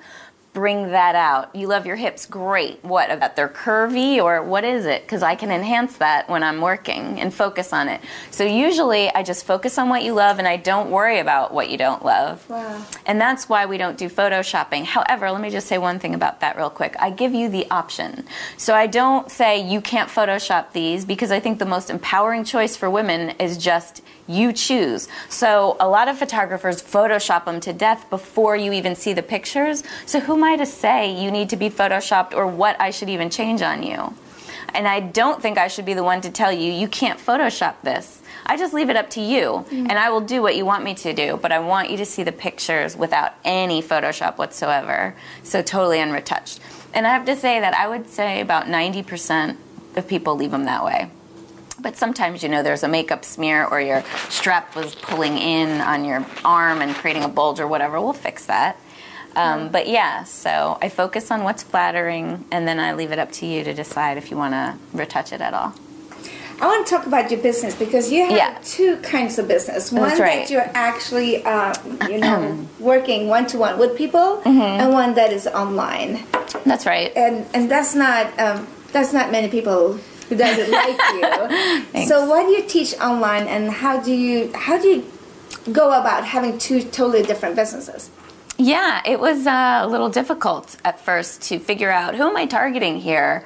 bring 0.54 0.92
that 0.92 1.16
out. 1.16 1.54
You 1.54 1.66
love 1.66 1.84
your 1.84 1.96
hips, 1.96 2.24
great. 2.24 2.82
What 2.84 3.10
about 3.10 3.34
they're 3.34 3.48
curvy 3.48 4.22
or 4.22 4.42
what 4.42 4.64
is 4.64 4.86
it? 4.86 5.02
Because 5.02 5.22
I 5.22 5.34
can 5.34 5.50
enhance 5.50 5.96
that 5.98 6.30
when 6.30 6.44
I'm 6.44 6.60
working 6.60 7.20
and 7.20 7.34
focus 7.34 7.72
on 7.72 7.88
it. 7.88 8.00
So 8.30 8.44
usually 8.44 9.10
I 9.10 9.24
just 9.24 9.44
focus 9.44 9.78
on 9.78 9.88
what 9.88 10.04
you 10.04 10.14
love 10.14 10.38
and 10.38 10.46
I 10.46 10.56
don't 10.56 10.90
worry 10.90 11.18
about 11.18 11.52
what 11.52 11.68
you 11.68 11.76
don't 11.76 12.04
love. 12.04 12.48
Wow. 12.48 12.86
And 13.04 13.20
that's 13.20 13.48
why 13.48 13.66
we 13.66 13.76
don't 13.76 13.98
do 13.98 14.08
photoshopping. 14.08 14.84
However, 14.84 15.30
let 15.32 15.40
me 15.40 15.50
just 15.50 15.66
say 15.66 15.76
one 15.76 15.98
thing 15.98 16.14
about 16.14 16.38
that 16.40 16.56
real 16.56 16.70
quick. 16.70 16.94
I 17.00 17.10
give 17.10 17.34
you 17.34 17.48
the 17.48 17.68
option. 17.70 18.24
So 18.56 18.74
I 18.74 18.86
don't 18.86 19.30
say 19.30 19.60
you 19.60 19.80
can't 19.80 20.08
Photoshop 20.08 20.72
these 20.72 21.04
because 21.04 21.32
I 21.32 21.40
think 21.40 21.58
the 21.58 21.66
most 21.66 21.90
empowering 21.90 22.44
choice 22.44 22.76
for 22.76 22.88
women 22.88 23.30
is 23.40 23.58
just 23.58 24.02
you 24.26 24.52
choose. 24.52 25.08
So 25.28 25.76
a 25.80 25.88
lot 25.88 26.08
of 26.08 26.18
photographers 26.18 26.82
Photoshop 26.82 27.44
them 27.44 27.60
to 27.60 27.72
death 27.72 28.08
before 28.08 28.56
you 28.56 28.72
even 28.72 28.94
see 28.94 29.12
the 29.12 29.22
pictures. 29.22 29.82
So 30.06 30.20
who 30.20 30.36
am 30.44 30.52
I 30.52 30.56
to 30.56 30.66
say 30.66 31.22
you 31.22 31.30
need 31.30 31.48
to 31.50 31.56
be 31.56 31.70
Photoshopped 31.70 32.34
or 32.34 32.46
what 32.46 32.78
I 32.80 32.90
should 32.90 33.08
even 33.08 33.30
change 33.30 33.62
on 33.62 33.82
you? 33.82 34.14
And 34.74 34.86
I 34.86 35.00
don't 35.00 35.40
think 35.40 35.56
I 35.56 35.68
should 35.68 35.86
be 35.86 35.94
the 35.94 36.02
one 36.02 36.20
to 36.22 36.30
tell 36.30 36.52
you, 36.52 36.70
you 36.72 36.88
can't 36.88 37.18
Photoshop 37.18 37.76
this. 37.82 38.20
I 38.44 38.56
just 38.56 38.74
leave 38.74 38.90
it 38.90 38.96
up 38.96 39.08
to 39.10 39.20
you, 39.20 39.64
mm. 39.70 39.88
and 39.88 39.92
I 39.92 40.10
will 40.10 40.20
do 40.20 40.42
what 40.42 40.56
you 40.56 40.66
want 40.66 40.84
me 40.84 40.94
to 40.96 41.14
do, 41.14 41.38
but 41.40 41.50
I 41.50 41.60
want 41.60 41.90
you 41.90 41.96
to 41.96 42.04
see 42.04 42.24
the 42.24 42.32
pictures 42.32 42.96
without 42.96 43.34
any 43.44 43.80
Photoshop 43.82 44.36
whatsoever. 44.36 45.14
So 45.44 45.62
totally 45.62 45.98
unretouched. 45.98 46.60
And 46.92 47.06
I 47.06 47.10
have 47.10 47.24
to 47.26 47.36
say 47.36 47.60
that 47.60 47.74
I 47.74 47.88
would 47.88 48.10
say 48.10 48.40
about 48.40 48.66
90% 48.66 49.56
of 49.96 50.06
people 50.06 50.36
leave 50.36 50.50
them 50.50 50.64
that 50.64 50.84
way. 50.84 51.10
But 51.80 51.96
sometimes, 51.96 52.42
you 52.42 52.48
know, 52.48 52.62
there's 52.62 52.82
a 52.82 52.88
makeup 52.88 53.24
smear 53.24 53.64
or 53.64 53.80
your 53.80 54.04
strap 54.28 54.76
was 54.76 54.94
pulling 54.94 55.38
in 55.38 55.80
on 55.80 56.04
your 56.04 56.26
arm 56.44 56.82
and 56.82 56.94
creating 56.94 57.24
a 57.24 57.28
bulge 57.28 57.60
or 57.60 57.66
whatever. 57.66 58.00
We'll 58.00 58.12
fix 58.12 58.46
that. 58.46 58.78
Um, 59.36 59.68
but 59.68 59.88
yeah, 59.88 60.24
so 60.24 60.78
I 60.80 60.88
focus 60.88 61.30
on 61.30 61.42
what's 61.44 61.62
flattering, 61.62 62.44
and 62.50 62.66
then 62.68 62.78
I 62.78 62.92
leave 62.94 63.10
it 63.12 63.18
up 63.18 63.32
to 63.32 63.46
you 63.46 63.64
to 63.64 63.74
decide 63.74 64.16
if 64.16 64.30
you 64.30 64.36
want 64.36 64.54
to 64.54 64.76
retouch 64.92 65.32
it 65.32 65.40
at 65.40 65.54
all. 65.54 65.74
I 66.60 66.66
want 66.68 66.86
to 66.86 66.94
talk 66.96 67.06
about 67.06 67.30
your 67.32 67.40
business 67.40 67.74
because 67.74 68.12
you 68.12 68.22
have 68.26 68.30
Yeah. 68.30 68.58
two 68.64 68.96
kinds 68.98 69.38
of 69.40 69.48
business. 69.48 69.90
One 69.90 70.02
right. 70.20 70.46
that 70.46 70.50
you're 70.50 70.70
actually, 70.74 71.44
uh, 71.44 71.74
you 72.08 72.18
know, 72.18 72.64
working 72.78 73.26
one 73.28 73.46
to 73.48 73.58
one 73.58 73.76
with 73.78 73.96
people, 73.96 74.40
Mm-hmm. 74.44 74.60
and 74.80 74.92
one 74.92 75.14
that 75.14 75.32
is 75.32 75.48
online. 75.48 76.22
That's 76.64 76.86
right. 76.86 77.10
And 77.16 77.44
and 77.54 77.68
that's 77.68 77.94
not 77.96 78.38
um, 78.38 78.68
that's 78.92 79.12
not 79.12 79.32
many 79.32 79.48
people 79.48 79.98
who 80.28 80.36
doesn't 80.36 80.70
like 80.70 80.98
you. 81.94 82.06
So 82.06 82.24
what 82.30 82.46
do 82.46 82.52
you 82.52 82.62
teach 82.62 82.94
online, 83.00 83.48
and 83.48 83.70
how 83.70 84.00
do 84.00 84.12
you 84.14 84.52
how 84.54 84.78
do 84.78 84.86
you 84.88 85.04
go 85.72 85.88
about 86.00 86.24
having 86.24 86.56
two 86.58 86.82
totally 86.84 87.24
different 87.24 87.56
businesses? 87.56 88.10
Yeah, 88.56 89.02
it 89.04 89.18
was 89.18 89.46
uh, 89.46 89.80
a 89.82 89.88
little 89.88 90.08
difficult 90.08 90.76
at 90.84 91.00
first 91.00 91.42
to 91.48 91.58
figure 91.58 91.90
out 91.90 92.14
who 92.14 92.28
am 92.28 92.36
I 92.36 92.46
targeting 92.46 93.00
here. 93.00 93.44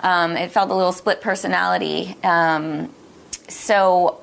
Um, 0.00 0.36
it 0.36 0.50
felt 0.50 0.70
a 0.70 0.74
little 0.74 0.92
split 0.92 1.22
personality. 1.22 2.14
Um, 2.22 2.92
so, 3.48 4.19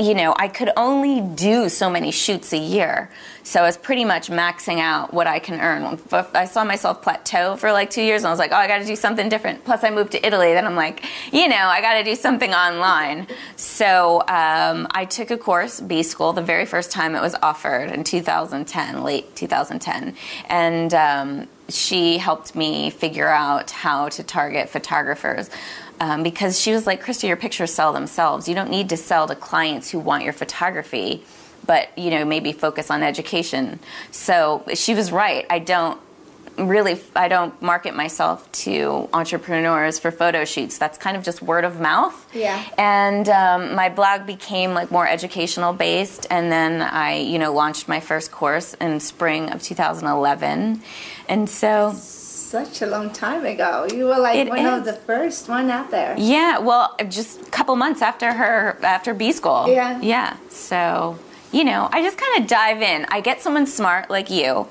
you 0.00 0.14
know, 0.14 0.32
I 0.36 0.48
could 0.48 0.70
only 0.76 1.20
do 1.20 1.68
so 1.68 1.90
many 1.90 2.12
shoots 2.12 2.52
a 2.52 2.58
year. 2.58 3.10
So 3.42 3.60
I 3.60 3.62
was 3.62 3.76
pretty 3.76 4.04
much 4.04 4.28
maxing 4.28 4.78
out 4.78 5.12
what 5.12 5.26
I 5.26 5.38
can 5.38 5.58
earn. 5.58 5.98
I 6.12 6.44
saw 6.44 6.64
myself 6.64 7.02
plateau 7.02 7.56
for 7.56 7.72
like 7.72 7.90
two 7.90 8.02
years, 8.02 8.22
and 8.22 8.28
I 8.28 8.30
was 8.30 8.38
like, 8.38 8.52
oh, 8.52 8.56
I 8.56 8.68
got 8.68 8.78
to 8.78 8.84
do 8.84 8.94
something 8.94 9.28
different. 9.28 9.64
Plus, 9.64 9.82
I 9.82 9.90
moved 9.90 10.12
to 10.12 10.24
Italy. 10.24 10.52
Then 10.52 10.66
I'm 10.66 10.76
like, 10.76 11.04
you 11.32 11.48
know, 11.48 11.56
I 11.56 11.80
got 11.80 11.94
to 11.94 12.04
do 12.04 12.14
something 12.14 12.52
online. 12.52 13.26
So 13.56 14.20
um, 14.28 14.86
I 14.90 15.06
took 15.08 15.30
a 15.30 15.38
course, 15.38 15.80
B 15.80 16.02
School, 16.02 16.32
the 16.32 16.42
very 16.42 16.66
first 16.66 16.92
time 16.92 17.14
it 17.14 17.22
was 17.22 17.34
offered 17.42 17.90
in 17.90 18.04
2010, 18.04 19.02
late 19.02 19.34
2010, 19.34 20.14
and. 20.48 20.94
Um, 20.94 21.48
she 21.70 22.16
helped 22.16 22.54
me 22.54 22.88
figure 22.88 23.28
out 23.28 23.70
how 23.70 24.08
to 24.08 24.22
target 24.22 24.70
photographers 24.70 25.50
um, 26.00 26.22
because 26.22 26.60
she 26.60 26.72
was 26.72 26.86
like, 26.86 27.02
Krista, 27.02 27.26
your 27.26 27.36
pictures 27.36 27.72
sell 27.72 27.92
themselves. 27.92 28.48
You 28.48 28.54
don't 28.54 28.70
need 28.70 28.88
to 28.90 28.96
sell 28.96 29.26
to 29.26 29.34
clients 29.34 29.90
who 29.90 29.98
want 29.98 30.24
your 30.24 30.32
photography, 30.32 31.24
but 31.66 31.96
you 31.98 32.10
know 32.10 32.24
maybe 32.24 32.52
focus 32.52 32.90
on 32.90 33.02
education. 33.02 33.78
So 34.10 34.64
she 34.74 34.94
was 34.94 35.12
right. 35.12 35.46
I 35.50 35.58
don't 35.58 36.00
really 36.58 37.00
I 37.14 37.28
don't 37.28 37.60
market 37.62 37.94
myself 37.94 38.50
to 38.50 39.08
entrepreneurs 39.12 39.98
for 39.98 40.10
photo 40.10 40.44
shoots. 40.44 40.78
That's 40.78 40.98
kind 40.98 41.16
of 41.16 41.22
just 41.22 41.40
word 41.40 41.64
of 41.64 41.80
mouth. 41.80 42.14
Yeah. 42.34 42.62
And 42.76 43.28
um, 43.28 43.74
my 43.74 43.88
blog 43.88 44.26
became 44.26 44.74
like 44.74 44.90
more 44.90 45.06
educational 45.06 45.72
based, 45.72 46.26
and 46.30 46.50
then 46.50 46.82
I, 46.82 47.18
you 47.18 47.38
know, 47.38 47.52
launched 47.52 47.88
my 47.88 48.00
first 48.00 48.30
course 48.30 48.74
in 48.74 49.00
spring 49.00 49.50
of 49.50 49.62
2011, 49.62 50.82
and 51.28 51.48
so 51.48 51.92
Such 52.48 52.80
a 52.80 52.86
long 52.86 53.10
time 53.10 53.44
ago. 53.44 53.86
You 53.92 54.06
were 54.06 54.18
like 54.18 54.38
It 54.38 54.48
one 54.48 54.64
of 54.64 54.86
the 54.86 54.94
first 54.94 55.50
one 55.50 55.68
out 55.68 55.90
there. 55.90 56.14
yeah, 56.16 56.56
well, 56.56 56.96
just 57.10 57.42
a 57.42 57.50
couple 57.50 57.76
months 57.76 58.00
after 58.00 58.32
her 58.32 58.78
after 58.82 59.12
B 59.12 59.32
school. 59.32 59.66
Yeah. 59.68 60.00
Yeah. 60.00 60.34
So. 60.48 61.18
You 61.50 61.64
know, 61.64 61.88
I 61.90 62.02
just 62.02 62.18
kind 62.18 62.42
of 62.42 62.46
dive 62.46 62.82
in. 62.82 63.06
I 63.08 63.22
get 63.22 63.40
someone 63.40 63.66
smart 63.66 64.10
like 64.10 64.28
you 64.28 64.68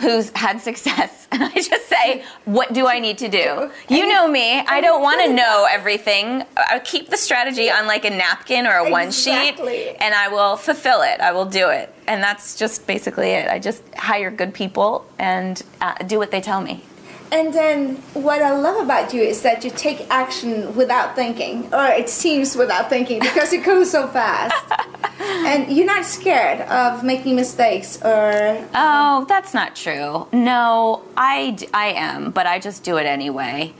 who's 0.00 0.30
had 0.34 0.60
success, 0.60 1.26
and 1.32 1.42
I 1.42 1.52
just 1.52 1.88
say, 1.88 2.22
What 2.44 2.74
do 2.74 2.86
I 2.86 2.98
need 2.98 3.16
to 3.18 3.28
do? 3.28 3.70
You 3.88 4.06
know 4.06 4.28
me. 4.28 4.60
I 4.60 4.82
don't 4.82 5.00
want 5.02 5.22
to 5.24 5.32
know 5.32 5.66
everything. 5.70 6.44
I 6.56 6.80
keep 6.80 7.08
the 7.08 7.16
strategy 7.16 7.70
on 7.70 7.86
like 7.86 8.04
a 8.04 8.10
napkin 8.10 8.66
or 8.66 8.76
a 8.76 8.90
one 8.90 9.10
sheet, 9.10 9.58
and 10.00 10.14
I 10.14 10.28
will 10.28 10.56
fulfill 10.56 11.00
it. 11.00 11.20
I 11.20 11.32
will 11.32 11.46
do 11.46 11.70
it. 11.70 11.94
And 12.06 12.22
that's 12.22 12.56
just 12.56 12.86
basically 12.86 13.30
it. 13.30 13.48
I 13.48 13.58
just 13.58 13.82
hire 13.94 14.30
good 14.30 14.52
people 14.52 15.06
and 15.18 15.62
uh, 15.80 15.94
do 16.06 16.18
what 16.18 16.30
they 16.30 16.42
tell 16.42 16.60
me. 16.60 16.84
And 17.30 17.52
then 17.52 17.96
what 18.14 18.40
I 18.40 18.56
love 18.56 18.82
about 18.82 19.12
you 19.12 19.22
is 19.22 19.42
that 19.42 19.62
you 19.64 19.70
take 19.70 20.06
action 20.10 20.74
without 20.74 21.14
thinking, 21.14 21.72
or 21.74 21.86
it 21.86 22.08
seems 22.08 22.56
without 22.56 22.88
thinking, 22.88 23.20
because 23.20 23.52
it 23.52 23.64
goes 23.64 23.90
so 23.90 24.08
fast. 24.08 24.54
and 25.20 25.70
you're 25.70 25.86
not 25.86 26.04
scared 26.04 26.60
of 26.68 27.04
making 27.04 27.36
mistakes 27.36 28.00
or 28.02 28.66
Oh, 28.74 29.26
that's 29.28 29.52
not 29.52 29.76
true. 29.76 30.26
No, 30.32 31.02
I, 31.16 31.58
I 31.74 31.88
am, 31.88 32.30
but 32.30 32.46
I 32.46 32.58
just 32.58 32.82
do 32.82 32.96
it 32.96 33.04
anyway. 33.06 33.74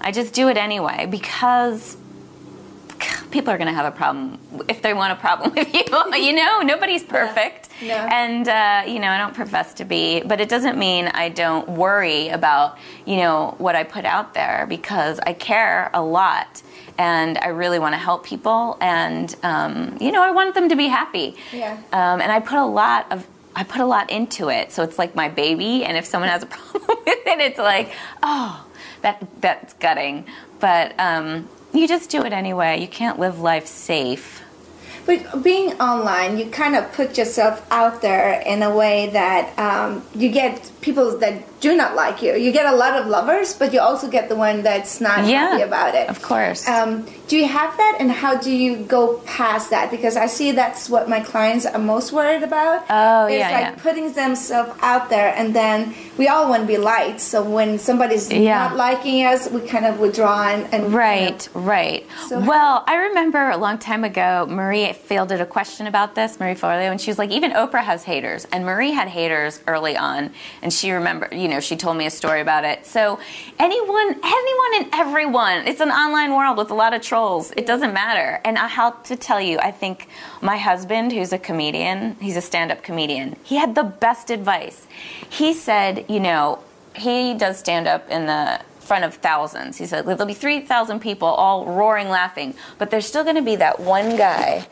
I 0.00 0.10
just 0.10 0.34
do 0.34 0.48
it 0.48 0.56
anyway 0.56 1.06
because 1.10 1.96
people 3.34 3.52
are 3.52 3.58
going 3.58 3.68
to 3.68 3.74
have 3.74 3.84
a 3.84 3.96
problem 3.96 4.38
if 4.68 4.80
they 4.80 4.94
want 4.94 5.12
a 5.12 5.16
problem 5.16 5.52
with 5.56 5.74
you. 5.74 5.84
you 6.14 6.32
know, 6.32 6.60
nobody's 6.60 7.02
perfect. 7.02 7.68
No. 7.82 7.94
And, 7.94 8.48
uh, 8.48 8.84
you 8.86 9.00
know, 9.00 9.08
I 9.08 9.18
don't 9.18 9.34
profess 9.34 9.74
to 9.74 9.84
be, 9.84 10.22
but 10.22 10.40
it 10.40 10.48
doesn't 10.48 10.78
mean 10.78 11.08
I 11.08 11.28
don't 11.28 11.68
worry 11.68 12.28
about, 12.28 12.78
you 13.04 13.16
know, 13.16 13.56
what 13.58 13.74
I 13.74 13.82
put 13.82 14.04
out 14.04 14.34
there 14.34 14.66
because 14.68 15.18
I 15.18 15.32
care 15.32 15.90
a 15.92 16.00
lot 16.00 16.62
and 16.96 17.36
I 17.38 17.48
really 17.48 17.80
want 17.80 17.94
to 17.94 17.98
help 17.98 18.24
people 18.24 18.78
and, 18.80 19.34
um, 19.42 19.98
you 20.00 20.12
know, 20.12 20.22
I 20.22 20.30
want 20.30 20.54
them 20.54 20.68
to 20.68 20.76
be 20.76 20.86
happy. 20.86 21.34
Yeah. 21.52 21.72
Um, 21.92 22.20
and 22.20 22.30
I 22.30 22.38
put 22.38 22.58
a 22.58 22.64
lot 22.64 23.10
of 23.10 23.26
I 23.56 23.62
put 23.62 23.80
a 23.80 23.86
lot 23.86 24.10
into 24.10 24.48
it, 24.48 24.72
so 24.72 24.82
it's 24.82 24.98
like 24.98 25.14
my 25.14 25.28
baby. 25.28 25.84
And 25.84 25.96
if 25.96 26.04
someone 26.06 26.28
has 26.28 26.42
a 26.42 26.46
problem 26.56 26.98
with 27.06 27.26
it, 27.26 27.38
it's 27.38 27.58
like, 27.58 27.92
oh, 28.20 28.63
that 29.04 29.26
that's 29.40 29.74
gutting. 29.74 30.26
But 30.60 30.98
um, 30.98 31.48
you 31.72 31.86
just 31.86 32.10
do 32.10 32.24
it 32.24 32.32
anyway. 32.32 32.80
You 32.80 32.88
can't 32.88 33.18
live 33.18 33.38
life 33.40 33.66
safe. 33.66 34.42
But 35.06 35.42
being 35.42 35.72
online, 35.80 36.38
you 36.38 36.46
kind 36.46 36.74
of 36.74 36.90
put 36.92 37.18
yourself 37.18 37.64
out 37.70 38.00
there 38.00 38.40
in 38.46 38.62
a 38.62 38.74
way 38.74 39.08
that 39.10 39.56
um, 39.58 40.02
you 40.14 40.30
get 40.30 40.70
people 40.80 41.18
that 41.18 41.42
do 41.60 41.74
not 41.76 41.94
like 41.94 42.20
you. 42.22 42.34
You 42.36 42.52
get 42.52 42.66
a 42.66 42.74
lot 42.76 42.94
of 43.00 43.06
lovers, 43.06 43.54
but 43.54 43.72
you 43.72 43.80
also 43.80 44.08
get 44.08 44.28
the 44.28 44.36
one 44.36 44.62
that's 44.62 45.00
not 45.00 45.26
Yeah, 45.26 45.50
happy 45.50 45.62
about 45.62 45.94
it. 45.94 46.08
of 46.08 46.20
course. 46.22 46.68
Um, 46.68 47.06
do 47.28 47.38
you 47.38 47.46
have 47.48 47.74
that, 47.78 47.96
and 48.00 48.10
how 48.10 48.36
do 48.36 48.50
you 48.50 48.76
go 48.76 49.18
past 49.24 49.70
that? 49.70 49.90
Because 49.90 50.16
I 50.16 50.26
see 50.26 50.52
that's 50.52 50.90
what 50.90 51.08
my 51.08 51.20
clients 51.20 51.64
are 51.64 51.78
most 51.78 52.12
worried 52.12 52.42
about. 52.42 52.84
Oh, 52.90 53.26
it's 53.26 53.38
yeah, 53.38 53.50
like 53.50 53.60
yeah. 53.76 53.82
putting 53.82 54.12
themselves 54.12 54.72
out 54.82 55.08
there, 55.08 55.34
and 55.34 55.54
then 55.56 55.94
we 56.18 56.28
all 56.28 56.48
want 56.50 56.62
to 56.62 56.66
be 56.66 56.76
liked. 56.76 57.20
So 57.20 57.42
when 57.42 57.78
somebody's 57.78 58.30
Yeah. 58.30 58.68
not 58.68 58.76
liking 58.76 59.24
us, 59.24 59.48
we 59.50 59.60
kind 59.66 59.86
of 59.86 59.98
withdraw 60.00 60.48
and, 60.48 60.68
and 60.72 60.92
Right, 60.92 61.48
right. 61.54 62.06
So- 62.28 62.40
well, 62.40 62.84
I 62.86 62.96
remember 63.08 63.48
a 63.50 63.56
long 63.56 63.78
time 63.78 64.04
ago, 64.04 64.46
Marie 64.48 64.84
fielded 64.94 65.40
a 65.40 65.46
question 65.46 65.86
about 65.86 66.14
this, 66.14 66.40
Marie 66.40 66.54
Forleo, 66.54 66.90
and 66.90 67.00
she 67.00 67.10
was 67.10 67.18
like, 67.18 67.30
even 67.30 67.52
Oprah 67.52 67.84
has 67.84 68.04
haters. 68.04 68.46
And 68.52 68.64
Marie 68.64 68.92
had 68.92 69.08
haters 69.08 69.60
early 69.66 69.96
on, 69.96 70.32
and 70.62 70.72
she 70.72 70.90
remembered, 70.92 71.34
you 71.34 71.48
know, 71.48 71.60
she 71.60 71.76
told 71.76 71.96
me 71.96 72.06
a 72.06 72.10
story 72.10 72.40
about 72.40 72.64
it. 72.64 72.86
So 72.86 73.18
anyone, 73.58 74.20
anyone 74.24 74.72
and 74.76 74.88
everyone, 74.94 75.66
it's 75.66 75.80
an 75.80 75.90
online 75.90 76.34
world 76.34 76.56
with 76.56 76.70
a 76.70 76.74
lot 76.74 76.94
of 76.94 77.02
trolls. 77.02 77.52
It 77.56 77.66
doesn't 77.66 77.92
matter. 77.92 78.40
And 78.44 78.58
I 78.58 78.68
have 78.68 79.02
to 79.04 79.16
tell 79.16 79.40
you, 79.40 79.58
I 79.58 79.70
think 79.70 80.08
my 80.40 80.56
husband, 80.56 81.12
who's 81.12 81.32
a 81.32 81.38
comedian, 81.38 82.16
he's 82.20 82.36
a 82.36 82.42
stand 82.42 82.72
up 82.72 82.82
comedian, 82.82 83.36
he 83.42 83.56
had 83.56 83.74
the 83.74 83.84
best 83.84 84.30
advice. 84.30 84.86
He 85.28 85.52
said, 85.52 86.06
you 86.08 86.20
know, 86.20 86.60
he 86.94 87.34
does 87.34 87.58
stand 87.58 87.88
up 87.88 88.08
in 88.08 88.26
the 88.26 88.60
front 88.84 89.04
of 89.04 89.14
thousands. 89.14 89.76
He 89.76 89.86
said 89.86 90.06
there'll 90.06 90.26
be 90.26 90.34
3,000 90.34 91.00
people 91.00 91.28
all 91.28 91.66
roaring 91.66 92.08
laughing, 92.08 92.54
but 92.78 92.90
there's 92.90 93.06
still 93.06 93.24
going 93.24 93.36
to 93.36 93.42
be 93.42 93.56
that 93.56 93.80
one 93.80 94.16
guy 94.16 94.66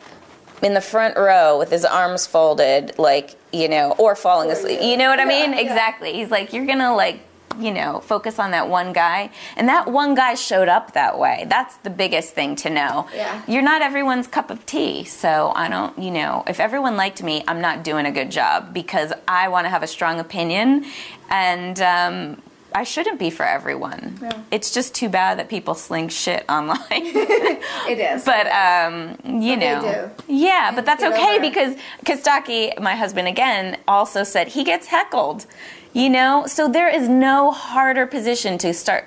in 0.61 0.73
the 0.73 0.81
front 0.81 1.17
row 1.17 1.59
with 1.59 1.69
his 1.69 1.83
arms 1.83 2.25
folded 2.25 2.97
like, 2.97 3.35
you 3.51 3.67
know, 3.67 3.91
or 3.97 4.15
falling 4.15 4.49
asleep. 4.49 4.81
You 4.81 4.97
know 4.97 5.09
what 5.09 5.19
I 5.19 5.25
mean? 5.25 5.51
Yeah, 5.51 5.59
yeah. 5.59 5.61
Exactly. 5.61 6.13
He's 6.13 6.31
like 6.31 6.53
you're 6.53 6.65
going 6.65 6.79
to 6.79 6.93
like 6.93 7.19
you 7.59 7.71
know, 7.71 7.99
focus 7.99 8.39
on 8.39 8.51
that 8.51 8.67
one 8.69 8.93
guy. 8.93 9.29
And 9.55 9.67
that 9.69 9.87
one 9.87 10.15
guy 10.15 10.35
showed 10.35 10.67
up 10.67 10.93
that 10.93 11.19
way. 11.19 11.45
That's 11.47 11.75
the 11.77 11.89
biggest 11.89 12.33
thing 12.33 12.55
to 12.57 12.69
know. 12.69 13.07
Yeah. 13.13 13.41
You're 13.47 13.61
not 13.61 13.81
everyone's 13.81 14.27
cup 14.27 14.49
of 14.49 14.65
tea. 14.65 15.03
So 15.03 15.51
I 15.55 15.69
don't, 15.69 15.97
you 15.97 16.11
know, 16.11 16.43
if 16.47 16.59
everyone 16.59 16.97
liked 16.97 17.21
me, 17.21 17.43
I'm 17.47 17.61
not 17.61 17.83
doing 17.83 18.05
a 18.05 18.11
good 18.11 18.31
job 18.31 18.73
because 18.73 19.13
I 19.27 19.49
want 19.49 19.65
to 19.65 19.69
have 19.69 19.83
a 19.83 19.87
strong 19.87 20.19
opinion. 20.19 20.85
And, 21.29 21.79
um, 21.81 22.41
I 22.75 22.83
shouldn't 22.83 23.19
be 23.19 23.29
for 23.29 23.45
everyone. 23.45 24.17
Yeah. 24.21 24.41
It's 24.51 24.71
just 24.71 24.93
too 24.95 25.09
bad 25.09 25.39
that 25.39 25.49
people 25.49 25.75
sling 25.75 26.09
shit 26.09 26.43
online. 26.49 26.77
it 26.91 27.99
is. 27.99 28.23
but 28.25 28.47
um, 28.47 29.17
you 29.41 29.55
But 29.55 29.59
know, 29.59 30.11
yeah, 30.27 30.71
but 30.73 30.85
that's 30.85 31.03
okay 31.03 31.39
because 31.39 31.75
Costaki, 32.05 32.79
my 32.79 32.95
husband, 32.95 33.27
again, 33.27 33.77
also 33.87 34.23
said 34.23 34.49
he 34.49 34.63
gets 34.63 34.87
heckled. 34.87 35.45
You 35.93 36.09
know, 36.09 36.45
so 36.47 36.67
there 36.67 36.89
is 36.89 37.07
no 37.07 37.51
harder 37.51 38.07
position 38.07 38.57
to 38.59 38.73
start 38.73 39.05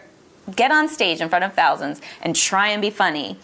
get 0.54 0.70
on 0.70 0.88
stage 0.88 1.20
in 1.20 1.28
front 1.28 1.44
of 1.44 1.52
thousands 1.54 2.00
and 2.22 2.36
try 2.36 2.68
and 2.68 2.80
be 2.80 2.90
funny. 2.90 3.36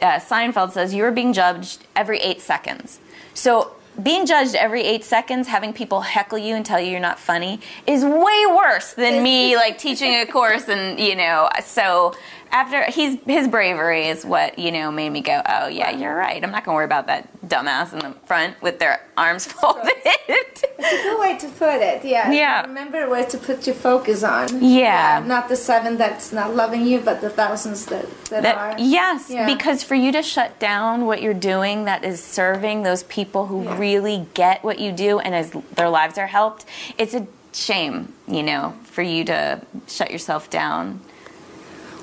Uh, 0.00 0.18
Seinfeld 0.18 0.72
says 0.72 0.94
you 0.94 1.04
are 1.04 1.10
being 1.12 1.34
judged 1.34 1.84
every 1.94 2.18
eight 2.20 2.40
seconds. 2.40 2.98
So 3.34 3.74
being 4.02 4.26
judged 4.26 4.54
every 4.54 4.82
eight 4.82 5.04
seconds, 5.04 5.48
having 5.48 5.72
people 5.72 6.00
heckle 6.00 6.38
you 6.38 6.54
and 6.54 6.64
tell 6.64 6.80
you 6.80 6.90
you're 6.90 7.00
not 7.00 7.18
funny, 7.18 7.60
is 7.86 8.04
way 8.04 8.46
worse 8.46 8.94
than 8.94 9.22
me 9.22 9.56
like 9.56 9.78
teaching 9.78 10.14
a 10.14 10.26
course 10.26 10.68
and 10.68 10.98
you 10.98 11.16
know. 11.16 11.48
So 11.62 12.14
after 12.52 12.84
he's 12.90 13.18
his 13.26 13.48
bravery 13.48 14.08
is 14.08 14.24
what 14.24 14.58
you 14.58 14.72
know 14.72 14.90
made 14.90 15.10
me 15.10 15.20
go, 15.20 15.40
oh 15.46 15.68
yeah, 15.68 15.90
you're 15.90 16.14
right. 16.14 16.42
I'm 16.42 16.50
not 16.50 16.64
gonna 16.64 16.74
worry 16.76 16.84
about 16.84 17.06
that 17.08 17.28
dumbass 17.46 17.92
in 17.92 17.98
the 18.00 18.12
front 18.26 18.60
with 18.62 18.78
their 18.78 19.00
arms 19.16 19.46
folded. 19.46 19.90
It's 20.32 20.62
a 20.62 21.02
good 21.02 21.20
way 21.20 21.36
to 21.38 21.48
put 21.48 21.80
it. 21.82 22.04
Yeah. 22.04 22.30
Yeah. 22.30 22.62
Remember 22.62 23.08
where 23.08 23.24
to 23.26 23.38
put 23.38 23.66
your 23.66 23.74
focus 23.74 24.22
on. 24.22 24.62
Yeah. 24.62 25.20
Uh, 25.22 25.26
not 25.26 25.48
the 25.48 25.56
seven 25.56 25.96
that's 25.98 26.32
not 26.32 26.54
loving 26.54 26.86
you, 26.86 27.00
but 27.00 27.20
the 27.20 27.30
thousands 27.30 27.86
that, 27.86 28.06
that, 28.30 28.42
That, 28.42 28.56
are. 28.56 28.74
yes, 28.78 29.28
Yeah. 29.30 29.46
because 29.46 29.82
for 29.82 29.94
you 29.94 30.10
to 30.12 30.22
shut 30.22 30.58
down 30.58 31.06
what 31.06 31.20
you're 31.22 31.34
doing 31.34 31.84
that 31.84 32.04
is 32.04 32.22
serving 32.22 32.82
those 32.82 33.02
people 33.04 33.46
who 33.46 33.64
Yeah. 33.64 33.78
really 33.78 34.26
get 34.34 34.62
what 34.64 34.78
you 34.78 34.92
do 34.92 35.18
and 35.18 35.34
as 35.34 35.50
their 35.74 35.88
lives 35.88 36.16
are 36.18 36.28
helped, 36.28 36.64
it's 36.98 37.14
a 37.14 37.26
shame, 37.52 38.12
you 38.28 38.42
know, 38.42 38.74
for 38.84 39.02
you 39.02 39.24
to 39.24 39.60
shut 39.88 40.10
yourself 40.10 40.48
down. 40.50 41.00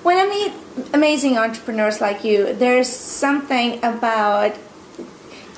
When 0.04 0.18
I 0.18 0.26
meet 0.28 0.54
amazing 0.94 1.38
entrepreneurs 1.38 2.00
like 2.02 2.24
you, 2.24 2.54
there's 2.54 2.88
something 2.90 3.84
about 3.84 4.56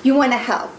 you 0.03 0.15
want 0.15 0.31
to 0.31 0.37
help. 0.37 0.71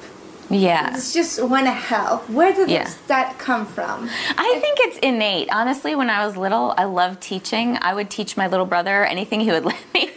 Yeah. 0.49 0.97
It's 0.97 1.12
just 1.12 1.40
want 1.45 1.67
to 1.67 1.71
help. 1.73 2.29
Where 2.29 2.52
did 2.52 2.69
Yeah. 2.71 2.90
that 3.07 3.38
come 3.38 3.64
from? 3.67 4.09
I 4.37 4.59
think 4.61 4.79
it's 4.81 4.99
innate. 4.99 5.49
Honestly, 5.52 5.95
when 5.95 6.11
I 6.11 6.26
was 6.26 6.37
little, 6.37 6.75
I 6.76 6.85
loved 6.85 7.21
teaching. 7.21 7.79
I 7.81 7.95
would 7.95 8.11
teach 8.11 8.37
my 8.37 8.49
little 8.49 8.67
brother 8.67 9.05
anything 9.05 9.38
he 9.40 9.52
would 9.52 9.64
let 9.73 9.95
me. 9.95 10.09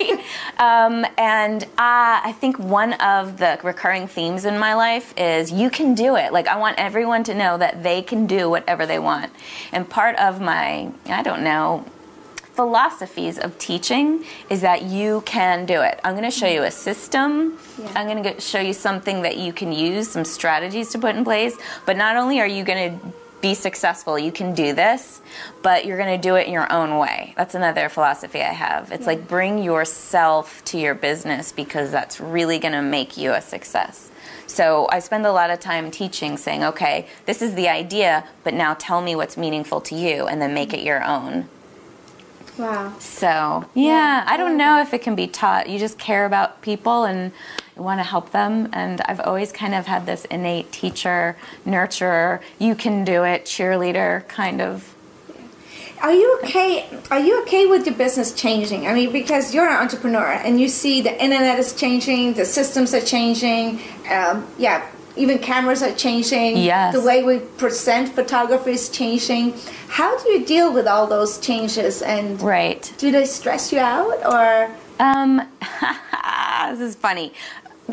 um, 0.57 1.05
and 1.19 1.63
uh, 1.63 1.67
I 1.77 2.33
think 2.39 2.57
one 2.57 2.93
of 2.93 3.37
the 3.37 3.59
recurring 3.63 4.07
themes 4.07 4.45
in 4.45 4.57
my 4.57 4.73
life 4.73 5.13
is 5.17 5.51
you 5.51 5.69
can 5.69 5.93
do 5.93 6.15
it. 6.15 6.33
Like, 6.33 6.47
I 6.47 6.55
want 6.57 6.79
everyone 6.79 7.23
to 7.25 7.35
know 7.35 7.59
that 7.59 7.83
they 7.83 8.01
can 8.01 8.25
do 8.25 8.49
whatever 8.49 8.87
they 8.87 8.97
want. 8.97 9.31
And 9.71 9.87
part 9.87 10.15
of 10.15 10.41
my, 10.41 10.91
I 11.05 11.21
don't 11.21 11.43
know, 11.43 11.85
philosophies 12.53 13.39
of 13.39 13.57
teaching 13.57 14.23
is 14.49 14.61
that 14.61 14.83
you 14.83 15.21
can 15.25 15.65
do 15.65 15.81
it. 15.81 15.99
I'm 16.03 16.13
going 16.13 16.29
to 16.29 16.31
show 16.31 16.47
you 16.47 16.63
a 16.63 16.71
system. 16.71 17.57
Yeah. 17.77 17.91
I'm 17.95 18.07
going 18.07 18.23
to 18.23 18.39
show 18.39 18.59
you 18.59 18.73
something 18.73 19.23
that 19.23 19.37
you 19.37 19.51
can 19.51 19.71
use, 19.71 20.09
some 20.09 20.23
strategies 20.23 20.89
to 20.91 20.99
put 20.99 21.15
in 21.15 21.23
place. 21.23 21.55
But 21.85 21.97
not 21.97 22.15
only 22.15 22.39
are 22.39 22.47
you 22.47 22.63
going 22.63 22.99
to 22.99 23.07
be 23.41 23.53
successful, 23.55 24.17
you 24.17 24.31
can 24.31 24.53
do 24.53 24.73
this, 24.73 25.21
but 25.63 25.85
you're 25.85 25.97
going 25.97 26.15
to 26.15 26.21
do 26.21 26.35
it 26.35 26.47
in 26.47 26.53
your 26.53 26.71
own 26.71 26.97
way. 26.97 27.33
That's 27.35 27.55
another 27.55 27.89
philosophy 27.89 28.39
I 28.39 28.53
have. 28.53 28.91
It's 28.91 29.05
like 29.05 29.27
bring 29.27 29.61
yourself 29.61 30.63
to 30.65 30.79
your 30.79 30.95
business 30.95 31.51
because 31.51 31.91
that's 31.91 32.21
really 32.21 32.57
going 32.59 32.71
to 32.73 32.81
make 32.81 33.17
you 33.17 33.33
a 33.33 33.41
success. 33.41 34.11
So 34.47 34.87
I 34.91 34.99
spend 34.99 35.25
a 35.25 35.31
lot 35.31 35.49
of 35.49 35.59
time 35.59 35.91
teaching, 35.91 36.37
saying, 36.37 36.63
okay, 36.63 37.07
this 37.25 37.41
is 37.41 37.55
the 37.55 37.67
idea, 37.67 38.25
but 38.43 38.53
now 38.53 38.75
tell 38.75 39.01
me 39.01 39.15
what's 39.15 39.35
meaningful 39.35 39.81
to 39.81 39.95
you 39.95 40.27
and 40.27 40.41
then 40.41 40.53
make 40.53 40.73
it 40.73 40.83
your 40.83 41.03
own. 41.03 41.49
Wow. 42.57 42.93
So, 42.99 43.65
yeah, 43.73 44.23
I 44.27 44.37
don't 44.37 44.57
know 44.57 44.79
if 44.79 44.93
it 44.93 45.01
can 45.01 45.15
be 45.15 45.27
taught. 45.27 45.69
You 45.69 45.79
just 45.79 45.97
care 45.97 46.25
about 46.25 46.61
people 46.61 47.03
and 47.03 47.31
you 47.75 47.81
want 47.81 47.99
to 47.99 48.03
help 48.03 48.31
them. 48.31 48.69
And 48.73 49.01
I've 49.01 49.19
always 49.19 49.51
kind 49.51 49.73
of 49.73 49.87
had 49.87 50.05
this 50.05 50.25
innate 50.25 50.71
teacher, 50.71 51.35
nurturer, 51.65 52.41
you 52.59 52.75
can 52.75 53.03
do 53.03 53.23
it, 53.23 53.45
cheerleader 53.45 54.27
kind 54.27 54.61
of. 54.61 54.93
Are 56.01 56.13
you 56.13 56.37
okay? 56.43 56.85
Are 57.09 57.19
you 57.19 57.41
okay 57.43 57.65
with 57.65 57.85
your 57.85 57.95
business 57.95 58.33
changing? 58.33 58.87
I 58.87 58.93
mean, 58.93 59.13
because 59.13 59.53
you're 59.53 59.67
an 59.67 59.77
entrepreneur 59.77 60.33
and 60.33 60.59
you 60.59 60.67
see 60.67 61.01
the 61.01 61.23
internet 61.23 61.57
is 61.59 61.73
changing, 61.73 62.33
the 62.33 62.43
systems 62.43 62.93
are 62.93 63.01
changing. 63.01 63.79
Um, 64.11 64.45
yeah, 64.57 64.85
even 65.15 65.37
cameras 65.39 65.83
are 65.83 65.93
changing. 65.93 66.57
Yes. 66.57 66.93
The 66.93 67.01
way 67.01 67.23
we 67.23 67.39
present 67.39 68.09
photography 68.09 68.71
is 68.71 68.89
changing. 68.89 69.53
How 69.89 70.17
do 70.21 70.31
you 70.31 70.45
deal 70.45 70.73
with 70.73 70.87
all 70.87 71.07
those 71.07 71.37
changes? 71.39 72.01
And 72.01 72.41
Right. 72.41 72.91
do 72.97 73.11
they 73.11 73.25
stress 73.25 73.71
you 73.71 73.79
out 73.79 74.25
or? 74.25 74.71
Um, 74.99 75.47
this 76.69 76.79
is 76.79 76.95
funny. 76.95 77.33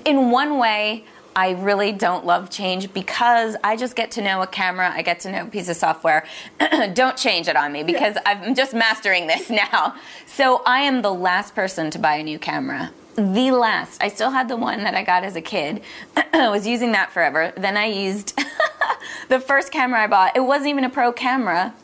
In 0.04 0.30
one 0.30 0.58
way, 0.58 1.04
I 1.36 1.52
really 1.52 1.92
don't 1.92 2.26
love 2.26 2.50
change 2.50 2.92
because 2.92 3.56
I 3.62 3.76
just 3.76 3.94
get 3.94 4.10
to 4.12 4.22
know 4.22 4.42
a 4.42 4.46
camera, 4.46 4.90
I 4.92 5.02
get 5.02 5.20
to 5.20 5.32
know 5.32 5.42
a 5.42 5.46
piece 5.46 5.68
of 5.68 5.76
software. 5.76 6.26
don't 6.92 7.16
change 7.16 7.48
it 7.48 7.56
on 7.56 7.72
me 7.72 7.82
because 7.82 8.16
I'm 8.26 8.54
just 8.54 8.74
mastering 8.74 9.26
this 9.26 9.48
now. 9.72 9.94
So 10.26 10.62
I 10.66 10.80
am 10.80 11.02
the 11.02 11.12
last 11.12 11.54
person 11.54 11.90
to 11.92 11.98
buy 11.98 12.14
a 12.16 12.22
new 12.22 12.38
camera. 12.38 12.90
The 13.16 13.50
last. 13.50 14.02
I 14.02 14.08
still 14.08 14.30
had 14.30 14.48
the 14.48 14.56
one 14.56 14.82
that 14.84 14.94
I 14.94 15.02
got 15.02 15.24
as 15.24 15.36
a 15.36 15.42
kid. 15.42 15.82
I 16.16 16.48
was 16.48 16.66
using 16.66 16.92
that 16.92 17.12
forever. 17.12 17.52
Then 17.56 17.76
I 17.76 17.86
used 17.86 18.38
the 19.28 19.40
first 19.40 19.72
camera 19.72 20.02
I 20.02 20.06
bought. 20.06 20.36
It 20.36 20.40
wasn't 20.40 20.70
even 20.70 20.84
a 20.84 20.90
pro 20.90 21.12
camera. 21.12 21.74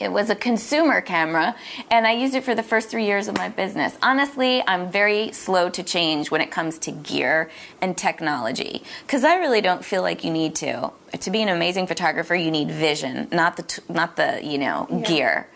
It 0.00 0.10
was 0.10 0.30
a 0.30 0.34
consumer 0.34 1.02
camera, 1.02 1.54
and 1.90 2.06
I 2.06 2.12
used 2.12 2.34
it 2.34 2.42
for 2.42 2.54
the 2.54 2.62
first 2.62 2.88
three 2.88 3.04
years 3.04 3.28
of 3.28 3.36
my 3.36 3.50
business. 3.50 3.94
Honestly, 4.02 4.64
I'm 4.66 4.90
very 4.90 5.30
slow 5.32 5.68
to 5.68 5.82
change 5.82 6.30
when 6.30 6.40
it 6.40 6.50
comes 6.50 6.78
to 6.80 6.90
gear 6.90 7.50
and 7.82 7.94
technology 7.96 8.82
because 9.06 9.24
I 9.24 9.36
really 9.36 9.60
don't 9.60 9.84
feel 9.84 10.00
like 10.00 10.24
you 10.24 10.30
need 10.30 10.54
to. 10.56 10.90
To 11.20 11.30
be 11.30 11.42
an 11.42 11.50
amazing 11.50 11.86
photographer, 11.86 12.34
you 12.34 12.50
need 12.50 12.70
vision, 12.70 13.28
not 13.30 13.58
the 13.58 13.62
t- 13.64 13.82
not 13.90 14.16
the 14.16 14.40
you 14.42 14.56
know 14.56 14.86
Yeah. 14.90 15.00
gear. 15.06 15.48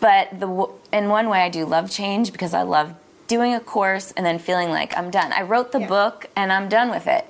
But 0.00 0.30
the 0.32 0.46
w- 0.46 0.72
in 0.90 1.10
one 1.10 1.28
way, 1.28 1.42
I 1.42 1.50
do 1.50 1.66
love 1.66 1.90
change 1.90 2.32
because 2.32 2.54
I 2.54 2.62
love 2.62 2.94
doing 3.28 3.54
a 3.54 3.60
course 3.60 4.12
and 4.16 4.24
then 4.24 4.38
feeling 4.38 4.70
like 4.70 4.96
I'm 4.96 5.10
done. 5.10 5.32
I 5.32 5.42
wrote 5.42 5.72
the 5.72 5.80
Yeah. 5.80 5.88
book 5.88 6.26
and 6.34 6.50
I'm 6.52 6.68
done 6.68 6.90
with 6.90 7.06
it. 7.06 7.26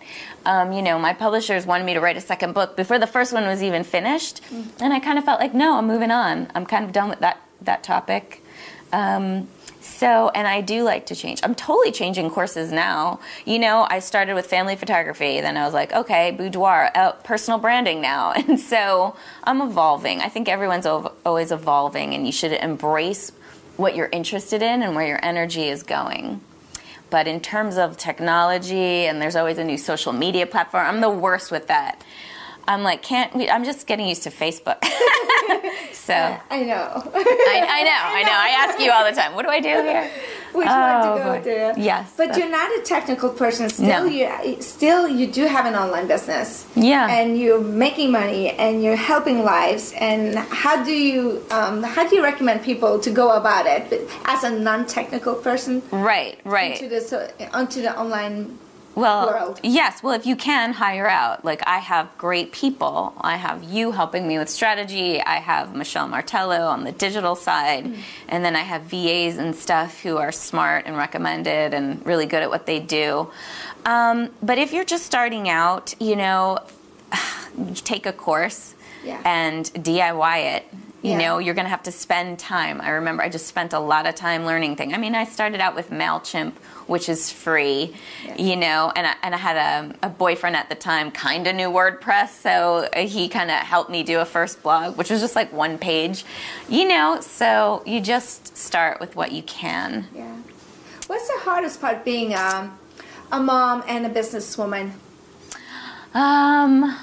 Um, 0.46 0.72
you 0.72 0.80
know, 0.80 0.96
my 0.98 1.12
publishers 1.12 1.66
wanted 1.66 1.84
me 1.84 1.94
to 1.94 2.00
write 2.00 2.16
a 2.16 2.20
second 2.20 2.54
book 2.54 2.76
before 2.76 3.00
the 3.00 3.06
first 3.06 3.32
one 3.32 3.44
was 3.46 3.62
even 3.64 3.82
finished, 3.82 4.40
and 4.80 4.92
I 4.92 5.00
kind 5.00 5.18
of 5.18 5.24
felt 5.24 5.40
like, 5.40 5.52
no, 5.54 5.76
I'm 5.76 5.86
moving 5.88 6.12
on. 6.12 6.48
I'm 6.54 6.64
kind 6.64 6.84
of 6.84 6.92
done 6.92 7.08
with 7.10 7.18
that 7.20 7.40
that 7.62 7.82
topic. 7.82 8.44
Um, 8.92 9.48
so, 9.80 10.30
and 10.34 10.46
I 10.46 10.60
do 10.60 10.82
like 10.84 11.06
to 11.06 11.16
change. 11.16 11.40
I'm 11.42 11.54
totally 11.54 11.90
changing 11.90 12.30
courses 12.30 12.70
now. 12.70 13.18
You 13.44 13.58
know, 13.58 13.86
I 13.88 13.98
started 13.98 14.34
with 14.34 14.46
family 14.46 14.76
photography, 14.76 15.40
then 15.40 15.56
I 15.56 15.64
was 15.64 15.74
like, 15.74 15.92
okay, 15.92 16.30
boudoir, 16.32 16.90
uh, 16.94 17.12
personal 17.12 17.58
branding 17.58 18.00
now. 18.00 18.32
And 18.46 18.60
so 18.60 19.16
I'm 19.44 19.60
evolving. 19.60 20.20
I 20.20 20.28
think 20.28 20.48
everyone's 20.48 20.86
ov- 20.86 21.12
always 21.24 21.50
evolving, 21.50 22.14
and 22.14 22.24
you 22.24 22.32
should 22.32 22.52
embrace 22.52 23.32
what 23.76 23.96
you're 23.96 24.08
interested 24.12 24.62
in 24.62 24.82
and 24.82 24.94
where 24.94 25.06
your 25.06 25.20
energy 25.24 25.68
is 25.68 25.82
going. 25.82 26.40
But 27.10 27.26
in 27.28 27.40
terms 27.40 27.76
of 27.76 27.96
technology, 27.96 29.06
and 29.06 29.22
there's 29.22 29.36
always 29.36 29.58
a 29.58 29.64
new 29.64 29.78
social 29.78 30.12
media 30.12 30.46
platform, 30.46 30.86
I'm 30.86 31.00
the 31.00 31.10
worst 31.10 31.50
with 31.50 31.68
that. 31.68 32.02
I'm 32.68 32.82
like, 32.82 33.02
can't 33.02 33.34
we? 33.34 33.48
I'm 33.48 33.64
just 33.64 33.86
getting 33.86 34.06
used 34.08 34.22
to 34.24 34.30
Facebook. 34.30 34.82
so 35.92 36.14
I, 36.14 36.40
I 36.50 36.62
know. 36.62 37.02
I 37.14 37.82
know, 37.84 38.00
I 38.18 38.22
know. 38.24 38.32
I 38.32 38.54
ask 38.66 38.80
you 38.80 38.90
all 38.90 39.04
the 39.04 39.12
time, 39.12 39.34
what 39.34 39.44
do 39.44 39.50
I 39.50 39.60
do 39.60 39.68
here? 39.68 40.10
Which 40.52 40.68
Oh, 40.70 40.80
one 40.80 41.18
to 41.18 41.22
go 41.22 41.64
boy. 41.64 41.74
to? 41.74 41.80
Yes. 41.80 42.14
But 42.16 42.36
you're 42.36 42.48
not 42.48 42.70
a 42.78 42.82
technical 42.82 43.28
person. 43.30 43.68
Still, 43.68 44.04
No. 44.04 44.06
you 44.06 44.62
still 44.62 45.06
you 45.08 45.26
do 45.26 45.44
have 45.46 45.66
an 45.66 45.74
online 45.74 46.06
business. 46.06 46.66
Yeah. 46.74 47.08
And 47.10 47.38
you're 47.38 47.60
making 47.60 48.10
money 48.10 48.50
and 48.50 48.82
you're 48.82 48.96
helping 48.96 49.44
lives. 49.44 49.92
And 49.98 50.38
how 50.38 50.82
do 50.82 50.92
you 50.92 51.44
um, 51.50 51.82
how 51.82 52.08
do 52.08 52.16
you 52.16 52.22
recommend 52.22 52.62
people 52.62 52.98
to 53.00 53.10
go 53.10 53.32
about 53.36 53.66
it 53.66 54.08
as 54.24 54.44
a 54.44 54.50
non-technical 54.50 55.34
person 55.36 55.82
Right, 55.90 56.38
right. 56.44 56.72
onto 56.72 56.88
the 56.88 57.00
so, 57.00 57.28
onto 57.52 57.82
the 57.82 57.92
online? 57.98 58.58
Well, 58.96 59.26
world. 59.28 59.60
yes. 59.62 60.02
Well, 60.02 60.14
if 60.14 60.26
you 60.26 60.34
can 60.34 60.72
hire 60.72 61.06
out, 61.06 61.44
like 61.44 61.62
I 61.66 61.78
have 61.78 62.08
great 62.18 62.50
people. 62.50 63.14
I 63.20 63.36
have 63.36 63.62
you 63.62 63.92
helping 63.92 64.26
me 64.26 64.38
with 64.38 64.48
strategy. 64.48 65.20
I 65.22 65.36
have 65.36 65.74
Michelle 65.76 66.08
Martello 66.08 66.66
on 66.66 66.82
the 66.84 66.90
digital 66.92 67.36
side, 67.36 67.84
Mm. 67.84 67.98
and 68.28 68.44
then 68.44 68.56
I 68.56 68.62
have 68.62 68.82
VAs 68.82 69.36
and 69.38 69.54
stuff 69.54 70.00
who 70.02 70.16
are 70.16 70.32
smart 70.32 70.86
and 70.86 70.96
recommended 70.96 71.74
and 71.74 72.04
really 72.04 72.26
good 72.26 72.42
at 72.42 72.50
what 72.50 72.66
they 72.66 72.80
do. 72.80 73.30
Um, 73.84 74.30
but 74.42 74.58
if 74.58 74.72
you're 74.72 74.84
just 74.84 75.06
starting 75.06 75.48
out, 75.48 75.94
you 76.00 76.16
know, 76.16 76.58
take 77.84 78.06
a 78.06 78.12
course 78.12 78.74
Yeah. 79.04 79.20
and 79.24 79.64
DIY 79.74 80.38
it. 80.56 80.64
You 81.02 81.12
Yeah. 81.12 81.18
know, 81.18 81.38
you're 81.38 81.54
going 81.54 81.66
to 81.66 81.70
have 81.70 81.82
to 81.84 81.92
spend 81.92 82.38
time. 82.38 82.80
I 82.80 82.88
remember 82.90 83.22
I 83.22 83.28
just 83.28 83.46
spent 83.46 83.72
a 83.72 83.78
lot 83.78 84.06
of 84.06 84.14
time 84.14 84.44
learning 84.46 84.76
things. 84.76 84.94
I 84.94 84.96
mean, 84.96 85.14
I 85.14 85.24
started 85.24 85.60
out 85.60 85.74
with 85.76 85.90
MailChimp, 85.90 86.52
which 86.86 87.08
is 87.08 87.30
free, 87.30 87.94
Yeah. 88.24 88.34
you 88.38 88.56
know, 88.56 88.92
and 88.96 89.06
I, 89.06 89.14
and 89.22 89.34
I 89.34 89.38
had 89.38 89.56
a, 90.02 90.06
a 90.06 90.08
boyfriend 90.08 90.56
at 90.56 90.68
the 90.68 90.74
time, 90.74 91.10
kind 91.10 91.46
of 91.46 91.54
knew 91.54 91.68
WordPress, 91.68 92.30
so 92.40 92.88
he 92.96 93.28
kind 93.28 93.50
of 93.50 93.58
helped 93.58 93.90
me 93.90 94.02
do 94.02 94.20
a 94.20 94.24
first 94.24 94.62
blog, 94.62 94.96
which 94.96 95.10
was 95.10 95.20
just 95.20 95.36
like 95.36 95.52
one 95.52 95.76
page, 95.78 96.24
you 96.68 96.88
know, 96.88 97.20
so 97.20 97.82
you 97.86 98.00
just 98.00 98.56
start 98.56 98.98
with 98.98 99.14
what 99.16 99.32
you 99.32 99.42
can. 99.42 100.06
Yeah. 100.14 100.34
What's 101.08 101.28
the 101.28 101.40
hardest 101.40 101.80
part 101.80 102.04
being 102.04 102.34
um, 102.34 102.76
a 103.30 103.38
mom 103.38 103.84
and 103.86 104.06
a 104.06 104.08
businesswoman? 104.10 104.92
Um, 106.14 106.96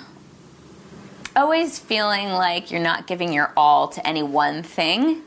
always 1.35 1.79
feeling 1.79 2.29
like 2.29 2.71
you're 2.71 2.81
not 2.81 3.07
giving 3.07 3.33
your 3.33 3.51
all 3.55 3.87
to 3.89 4.07
any 4.07 4.23
one 4.23 4.63
thing. 4.63 5.21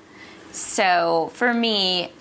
So 0.52 1.30
for 1.34 1.52
me, 1.52 2.12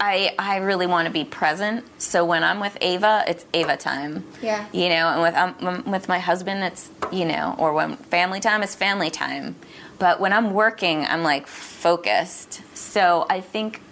I, 0.00 0.34
I 0.38 0.56
really 0.58 0.86
want 0.86 1.06
to 1.06 1.12
be 1.12 1.24
present. 1.24 1.84
So 2.00 2.24
when 2.24 2.42
I'm 2.42 2.58
with 2.58 2.76
Ava, 2.80 3.24
it's 3.26 3.44
Ava 3.52 3.76
time. 3.76 4.24
Yeah. 4.40 4.66
You 4.72 4.88
know, 4.88 5.08
and 5.08 5.22
with 5.22 5.34
um, 5.34 5.90
with 5.90 6.08
my 6.08 6.18
husband, 6.18 6.64
it's 6.64 6.90
you 7.12 7.26
know, 7.26 7.54
or 7.58 7.74
when 7.74 7.96
family 7.96 8.40
time, 8.40 8.62
it's 8.62 8.74
family 8.74 9.10
time. 9.10 9.56
But 9.98 10.18
when 10.18 10.32
I'm 10.32 10.54
working, 10.54 11.04
I'm 11.04 11.22
like 11.22 11.46
focused. 11.46 12.62
So 12.74 13.26
I 13.28 13.42
think 13.42 13.82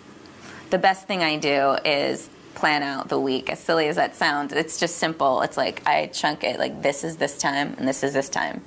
the 0.71 0.79
best 0.79 1.07
thing 1.07 1.23
I 1.23 1.37
do 1.37 1.77
is 1.85 2.31
plan 2.55 2.83
out 2.83 3.09
the 3.09 3.21
week. 3.21 3.51
As 3.51 3.61
silly 3.61 3.89
as 3.89 3.97
that 3.97 4.17
sounds, 4.17 4.53
it's 4.55 4.81
just 4.81 4.97
simple. 4.97 5.43
It's 5.43 5.59
like 5.59 5.87
I 5.87 6.07
chunk 6.07 6.43
it 6.43 6.59
like 6.59 6.83
this 6.83 7.05
is 7.05 7.17
this 7.17 7.37
time 7.37 7.75
and 7.79 7.87
this 7.87 8.03
is 8.03 8.15
this 8.15 8.31
time. 8.31 8.63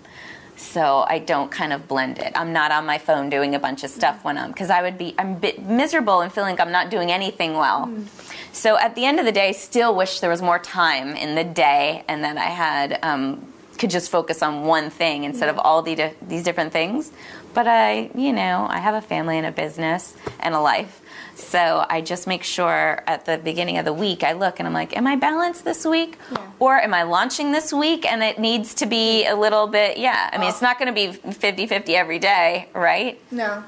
So 0.61 1.03
I 1.07 1.19
don't 1.19 1.51
kind 1.51 1.73
of 1.73 1.87
blend 1.87 2.19
it. 2.19 2.31
I'm 2.35 2.53
not 2.53 2.71
on 2.71 2.85
my 2.85 2.99
phone 2.99 3.29
doing 3.29 3.55
a 3.55 3.59
bunch 3.59 3.83
of 3.83 3.89
stuff 3.89 4.23
when 4.23 4.37
I'm 4.37 4.51
because 4.51 4.69
I 4.69 4.83
would 4.83 4.97
be 4.97 5.15
I'm 5.17 5.41
miserable 5.59 6.21
and 6.21 6.31
feeling 6.31 6.51
like 6.51 6.65
I'm 6.65 6.71
not 6.71 6.91
doing 6.91 7.11
anything 7.11 7.53
well. 7.53 7.87
Mm. 7.87 8.05
So 8.53 8.77
at 8.77 8.95
the 8.95 9.05
end 9.05 9.19
of 9.19 9.25
the 9.25 9.31
day, 9.31 9.53
still 9.53 9.95
wish 9.95 10.19
there 10.19 10.29
was 10.29 10.41
more 10.41 10.59
time 10.59 11.15
in 11.15 11.35
the 11.35 11.43
day 11.43 12.03
and 12.07 12.23
that 12.23 12.37
I 12.37 12.45
had 12.45 12.99
um, 13.01 13.51
could 13.79 13.89
just 13.89 14.11
focus 14.11 14.43
on 14.43 14.63
one 14.63 14.91
thing 14.91 15.23
instead 15.23 15.49
of 15.49 15.57
all 15.57 15.81
the 15.81 16.13
these 16.21 16.43
different 16.43 16.71
things. 16.71 17.11
But 17.53 17.67
I, 17.67 18.11
you 18.15 18.31
know, 18.31 18.67
I 18.69 18.77
have 18.77 18.93
a 18.93 19.01
family 19.01 19.37
and 19.37 19.47
a 19.47 19.51
business 19.51 20.15
and 20.39 20.53
a 20.53 20.61
life. 20.61 21.00
So 21.35 21.85
I 21.89 22.01
just 22.01 22.27
make 22.27 22.43
sure 22.43 23.03
at 23.07 23.25
the 23.25 23.37
beginning 23.37 23.77
of 23.77 23.85
the 23.85 23.93
week 23.93 24.23
I 24.23 24.33
look 24.33 24.59
and 24.59 24.67
I'm 24.67 24.73
like, 24.73 24.95
am 24.95 25.07
I 25.07 25.15
balanced 25.15 25.65
this 25.65 25.85
week? 25.85 26.17
Yeah. 26.31 26.51
Or 26.59 26.79
am 26.79 26.93
I 26.93 27.03
launching 27.03 27.51
this 27.51 27.73
week 27.73 28.05
and 28.05 28.21
it 28.23 28.39
needs 28.39 28.73
to 28.75 28.85
be 28.85 29.25
a 29.25 29.35
little 29.35 29.67
bit, 29.67 29.97
yeah. 29.97 30.29
I 30.31 30.37
mean, 30.37 30.49
it's 30.49 30.61
oh. 30.61 30.65
not 30.65 30.79
going 30.79 30.93
to 30.93 30.93
be 30.93 31.31
50 31.31 31.67
50 31.67 31.95
every 31.95 32.19
day, 32.19 32.69
right? 32.73 33.19
No. 33.31 33.63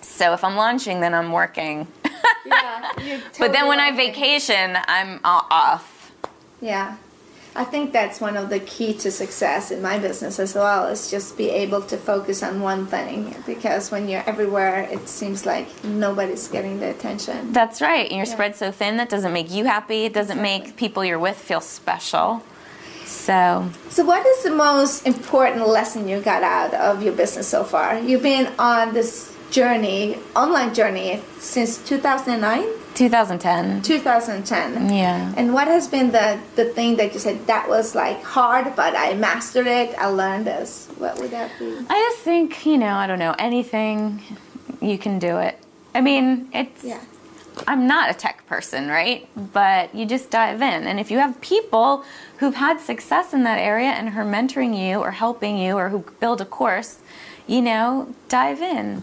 So 0.00 0.32
if 0.32 0.44
I'm 0.44 0.56
launching, 0.56 1.00
then 1.00 1.14
I'm 1.14 1.32
working. 1.32 1.86
Yeah. 2.46 2.90
you're 3.02 3.20
but 3.38 3.52
then 3.52 3.66
when 3.66 3.80
I 3.80 3.94
vacation, 3.94 4.78
I'm 4.86 5.20
off. 5.24 6.12
Yeah. 6.60 6.96
I 7.56 7.64
think 7.64 7.92
that's 7.92 8.20
one 8.20 8.36
of 8.36 8.48
the 8.50 8.60
key 8.60 8.92
to 8.94 9.10
success 9.10 9.70
in 9.70 9.80
my 9.82 9.98
business 9.98 10.38
as 10.38 10.54
well 10.54 10.86
is 10.88 11.10
just 11.10 11.36
be 11.36 11.48
able 11.50 11.82
to 11.82 11.96
focus 11.96 12.42
on 12.42 12.60
one 12.60 12.86
thing 12.86 13.34
because 13.46 13.90
when 13.90 14.08
you're 14.08 14.22
everywhere 14.26 14.80
it 14.90 15.08
seems 15.08 15.46
like 15.46 15.66
nobody's 15.84 16.48
getting 16.48 16.80
the 16.80 16.90
attention. 16.90 17.52
That's 17.52 17.80
right. 17.80 18.06
And 18.08 18.16
you're 18.16 18.26
spread 18.26 18.56
so 18.56 18.70
thin 18.70 18.96
that 18.98 19.08
doesn't 19.08 19.32
make 19.32 19.50
you 19.50 19.64
happy. 19.64 20.04
It 20.04 20.12
doesn't 20.12 20.38
Exactly. 20.38 20.68
make 20.68 20.76
people 20.76 21.04
you're 21.04 21.18
with 21.18 21.36
feel 21.36 21.60
special. 21.60 22.42
So 23.04 23.68
So 23.88 24.04
what 24.04 24.26
is 24.26 24.42
the 24.42 24.50
most 24.50 25.06
important 25.06 25.66
lesson 25.68 26.08
you 26.08 26.20
got 26.20 26.42
out 26.42 26.74
of 26.74 27.02
your 27.02 27.12
business 27.14 27.48
so 27.48 27.64
far? 27.64 27.98
You've 27.98 28.22
been 28.22 28.52
on 28.58 28.94
this 28.94 29.32
journey, 29.50 30.18
online 30.34 30.74
journey 30.74 31.22
since 31.38 31.78
2009, 31.78 32.64
2010. 32.96 33.82
2010. 33.82 34.92
Yeah. 34.92 35.32
And 35.36 35.52
what 35.52 35.68
has 35.68 35.86
been 35.86 36.10
the, 36.12 36.40
the 36.56 36.64
thing 36.64 36.96
that 36.96 37.12
you 37.12 37.20
said 37.20 37.46
that 37.46 37.68
was 37.68 37.94
like 37.94 38.22
hard, 38.22 38.74
but 38.74 38.96
I 38.96 39.14
mastered 39.14 39.66
it, 39.66 39.96
I 39.98 40.06
learned 40.06 40.46
this? 40.46 40.88
What 40.98 41.18
would 41.20 41.30
that 41.30 41.50
be? 41.58 41.76
I 41.88 42.10
just 42.10 42.22
think, 42.22 42.64
you 42.64 42.78
know, 42.78 42.94
I 42.94 43.06
don't 43.06 43.18
know, 43.18 43.34
anything, 43.38 44.22
you 44.80 44.98
can 44.98 45.18
do 45.18 45.38
it. 45.38 45.58
I 45.94 46.00
mean, 46.00 46.48
it's. 46.52 46.84
Yeah. 46.84 47.00
I'm 47.66 47.86
not 47.86 48.10
a 48.10 48.14
tech 48.14 48.46
person, 48.46 48.88
right? 48.88 49.26
But 49.52 49.94
you 49.94 50.04
just 50.04 50.28
dive 50.28 50.60
in. 50.60 50.86
And 50.86 51.00
if 51.00 51.10
you 51.10 51.18
have 51.18 51.40
people 51.40 52.04
who've 52.38 52.54
had 52.54 52.80
success 52.80 53.32
in 53.32 53.44
that 53.44 53.58
area 53.58 53.88
and 53.88 54.10
who 54.10 54.20
are 54.20 54.24
mentoring 54.24 54.78
you 54.78 54.98
or 54.98 55.12
helping 55.12 55.56
you 55.56 55.76
or 55.76 55.88
who 55.88 56.04
build 56.20 56.42
a 56.42 56.44
course, 56.44 56.98
you 57.46 57.62
know, 57.62 58.14
dive 58.28 58.60
in. 58.60 59.02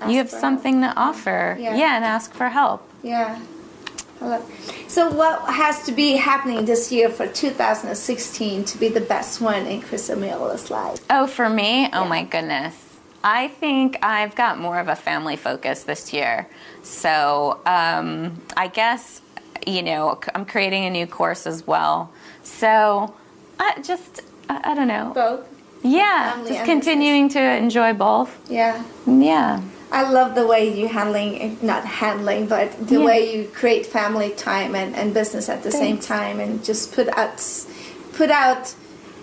Ask 0.00 0.10
you 0.10 0.18
have 0.18 0.30
something 0.30 0.80
to 0.80 0.92
offer. 0.96 1.56
Yeah. 1.58 1.76
yeah, 1.76 1.96
and 1.96 2.04
ask 2.04 2.34
for 2.34 2.48
help. 2.48 2.88
Yeah. 3.04 3.38
Love- 4.20 4.44
So, 4.88 5.10
what 5.10 5.40
has 5.50 5.82
to 5.84 5.92
be 5.92 6.16
happening 6.16 6.64
this 6.64 6.90
year 6.90 7.08
for 7.10 7.26
2016 7.26 8.64
to 8.64 8.78
be 8.78 8.88
the 8.88 9.00
best 9.00 9.40
one 9.40 9.66
in 9.66 9.82
Krista 9.82 10.16
Meola's 10.16 10.70
life? 10.70 10.98
Oh, 11.10 11.26
for 11.26 11.48
me? 11.48 11.88
Oh 11.92 12.02
Yeah. 12.02 12.08
my 12.08 12.22
goodness. 12.24 12.74
I 13.22 13.48
think 13.48 13.98
I've 14.02 14.34
got 14.34 14.58
more 14.58 14.78
of 14.78 14.88
a 14.88 14.96
family 14.96 15.36
focus 15.36 15.82
this 15.84 16.12
year. 16.12 16.46
So 16.82 17.60
um, 17.66 18.40
I 18.56 18.68
guess, 18.68 19.20
you 19.66 19.82
know, 19.82 20.18
I'm 20.34 20.44
creating 20.44 20.84
a 20.84 20.90
new 20.90 21.06
course 21.06 21.46
as 21.46 21.66
well. 21.66 22.10
So 22.42 23.14
I 23.58 23.80
just, 23.82 24.20
I, 24.48 24.60
I 24.72 24.74
don't 24.74 24.88
know. 24.88 25.12
Both. 25.14 25.46
Yeah, 25.82 26.32
Family 26.32 26.50
just 26.52 26.64
continuing 26.64 27.28
to 27.30 27.40
enjoy 27.40 27.92
both. 27.94 28.30
Yeah. 28.50 28.82
Yeah. 29.06 29.60
I 29.92 30.10
love 30.10 30.34
the 30.34 30.46
way 30.46 30.72
you 30.78 30.88
handling, 30.88 31.56
not 31.62 31.84
handling, 31.84 32.46
but 32.46 32.72
the 32.88 32.98
Yeah. 32.98 33.04
way 33.04 33.36
you 33.36 33.48
create 33.48 33.86
family 33.86 34.30
time 34.30 34.74
and, 34.74 34.94
and 34.96 35.14
business 35.14 35.48
at 35.48 35.62
the 35.62 35.70
same 35.70 35.98
time, 35.98 36.40
and 36.40 36.64
just 36.64 36.92
put 36.92 37.08
out, 37.16 37.40
put 38.14 38.30
out 38.30 38.74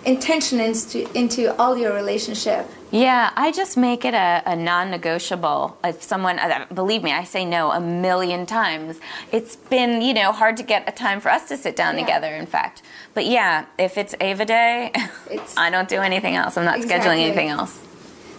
intention 0.04 0.58
into 0.60 1.08
into 1.16 1.54
all 1.60 1.76
your 1.76 1.92
relationship. 1.94 2.66
Yeah, 2.90 3.30
I 3.36 3.52
just 3.52 3.76
make 3.76 4.04
it 4.04 4.12
a, 4.14 4.42
a 4.44 4.54
non-negotiable. 4.54 5.78
If 5.84 6.02
someone, 6.02 6.38
uh, 6.38 6.66
believe 6.74 7.02
me, 7.02 7.12
I 7.12 7.24
say 7.24 7.44
no 7.46 7.70
a 7.70 7.80
million 7.80 8.44
times. 8.44 9.00
It's 9.30 9.56
been, 9.56 10.02
you 10.02 10.12
know, 10.12 10.30
hard 10.32 10.56
to 10.58 10.62
get 10.62 10.86
a 10.88 10.92
time 10.92 11.20
for 11.20 11.30
us 11.30 11.48
to 11.48 11.56
sit 11.56 11.74
down 11.76 11.94
Yeah. 11.96 12.00
together. 12.04 12.34
In 12.34 12.46
fact, 12.46 12.82
but 13.14 13.24
yeah, 13.26 13.64
if 13.78 13.96
it's 13.96 14.14
Ava 14.20 14.44
Day, 14.44 14.90
It's- 15.30 15.54
I 15.56 15.70
don't 15.70 15.88
do 15.88 16.00
anything 16.00 16.34
else. 16.34 16.56
I'm 16.58 16.64
not 16.66 16.76
Exactly. 16.78 17.10
scheduling 17.10 17.22
anything 17.24 17.48
else. 17.48 17.78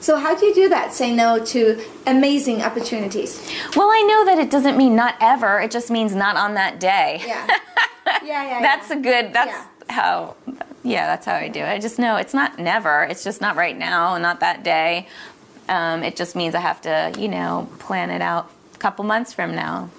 So 0.03 0.17
how 0.17 0.35
do 0.35 0.45
you 0.45 0.53
do 0.53 0.67
that? 0.67 0.93
Say 0.93 1.15
no 1.15 1.39
to 1.45 1.81
amazing 2.05 2.61
opportunities. 2.61 3.39
Well, 3.73 3.87
I 3.87 4.01
know 4.01 4.25
that 4.25 4.37
it 4.37 4.51
doesn't 4.51 4.75
mean 4.75 4.97
not 4.97 5.15
ever. 5.21 5.61
It 5.61 5.71
just 5.71 5.89
means 5.89 6.13
not 6.13 6.35
on 6.35 6.55
that 6.55 6.77
day. 6.81 7.21
Yeah. 7.25 7.47
yeah, 8.21 8.21
yeah. 8.21 8.61
That's 8.61 8.89
yeah. 8.89 8.97
a 8.97 8.99
good. 8.99 9.33
That's 9.33 9.47
Yeah. 9.51 9.65
how. 9.89 10.35
Yeah, 10.83 11.07
that's 11.07 11.25
how 11.25 11.35
I 11.35 11.47
do 11.47 11.61
it. 11.61 11.69
I 11.69 11.79
just 11.79 11.99
know 11.99 12.17
it's 12.17 12.33
not 12.33 12.59
never. 12.59 13.03
It's 13.03 13.23
just 13.23 13.39
not 13.39 13.55
right 13.55 13.77
now, 13.77 14.17
not 14.17 14.41
that 14.41 14.65
day. 14.65 15.07
Um, 15.69 16.03
it 16.03 16.17
just 16.17 16.35
means 16.35 16.53
I 16.53 16.59
have 16.59 16.81
to, 16.81 17.13
you 17.17 17.29
know, 17.29 17.69
plan 17.79 18.09
it 18.09 18.21
out 18.21 18.51
a 18.75 18.77
couple 18.79 19.05
months 19.05 19.31
from 19.33 19.55
now. 19.55 19.89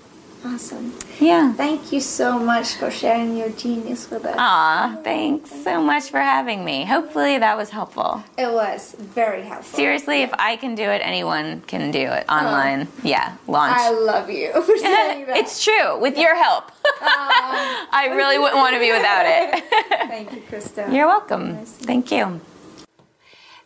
Awesome. 0.45 0.93
Yeah. 1.21 1.53
Thank 1.55 1.93
you 1.93 2.01
so 2.01 2.39
much 2.39 2.75
for 2.75 2.91
sharing 2.91 3.37
your 3.37 3.49
genius 3.51 4.11
with 4.11 4.25
us. 4.25 4.37
Aw, 4.39 4.97
thanks 5.03 5.51
so 5.63 5.81
much 5.83 6.11
for 6.11 6.21
having 6.21 6.65
me. 6.65 6.85
Hopefully 6.85 7.39
that 7.39 7.57
was 7.57 7.71
helpful. 7.71 8.23
It 8.37 8.51
was 8.53 8.95
very 8.99 9.43
helpful. 9.43 9.77
Seriously, 9.77 10.23
if 10.23 10.33
I 10.39 10.57
can 10.57 10.75
do 10.75 10.83
it, 10.85 11.01
anyone 11.05 11.63
can 11.67 11.91
do 11.91 12.07
it 12.19 12.25
online. 12.29 12.89
Yeah, 13.03 13.37
launch. 13.47 13.77
I 13.77 13.91
love 13.91 14.29
you 14.31 14.53
for 14.67 14.77
saying 14.77 15.27
that. 15.27 15.37
it's 15.37 15.63
true, 15.65 15.99
with 16.01 16.17
your 16.19 16.35
help. 16.37 16.71
I 17.01 18.09
really 18.15 18.39
wouldn't 18.39 18.57
want 18.59 18.75
to 18.75 18.81
be 18.81 18.93
without 18.93 19.25
it. 19.27 19.65
Thank 20.09 20.33
you, 20.33 20.43
Krista. 20.43 20.93
You're 20.93 21.07
welcome. 21.07 21.65
Thank 21.65 22.11
you. 22.13 22.41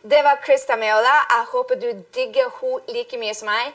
Det 0.01 0.23
var 0.23 0.35
Krista 0.45 0.77
Meola. 0.77 1.15
Jeg 1.29 1.45
håper 1.51 1.75
du 1.75 2.03
digger 2.15 2.47
hun 2.61 2.79
like 2.87 3.17
mye 3.19 3.33
som 3.35 3.49
meg. 3.51 3.73